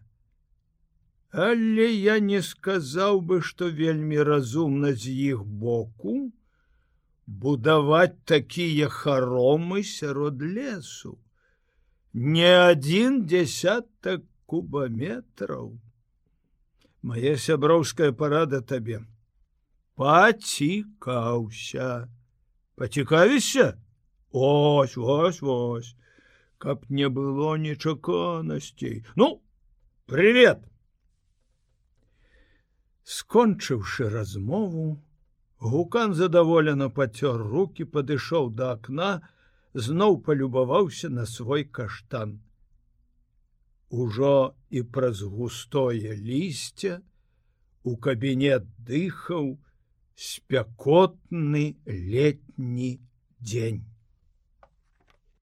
але 1.51 1.87
я 1.93 2.19
не 2.31 2.41
сказаў 2.43 3.21
бы 3.31 3.43
что 3.51 3.71
вельмі 3.83 4.23
разумна 4.33 4.93
з 5.05 5.15
іх 5.31 5.45
боку 5.45 6.17
будаваць 7.27 8.17
такія 8.25 8.89
харомы 8.89 9.83
сярод 9.83 10.43
лесу. 10.43 11.19
Не 12.13 12.49
один 12.69 13.27
десятак 13.27 14.23
кубаметраў 14.47 15.77
моя 17.03 17.37
сяброўская 17.37 18.13
парада 18.13 18.63
табе 18.63 19.03
пацікаўся 19.97 21.89
пацікавішся? 22.77 23.81
Ось 24.31 24.97
ось 24.97 25.43
ось 25.43 25.97
каб 26.59 26.85
не 26.89 27.09
было 27.09 27.57
нечаканасцей. 27.57 29.05
Ну 29.17 29.43
привет 30.07 30.65
скончыўшы 33.05 34.09
размову 34.11 35.01
гукан 35.59 36.15
задаволена 36.15 36.89
пацёр 36.91 37.43
руки 37.53 37.85
падышоў 37.85 38.51
да 38.61 38.73
акна 38.77 39.11
зноў 39.75 40.19
палюбаваўся 40.27 41.09
на 41.09 41.27
свой 41.27 41.65
каштан. 41.65 42.41
Ужо 43.89 44.57
і 44.71 44.83
праз 44.83 45.23
густое 45.23 46.17
лісце 46.17 47.01
у 47.85 47.97
кабінет 47.97 48.67
дыхаў 48.89 49.55
спякотны 50.17 51.77
летні 51.87 53.01
дзень. 53.41 53.85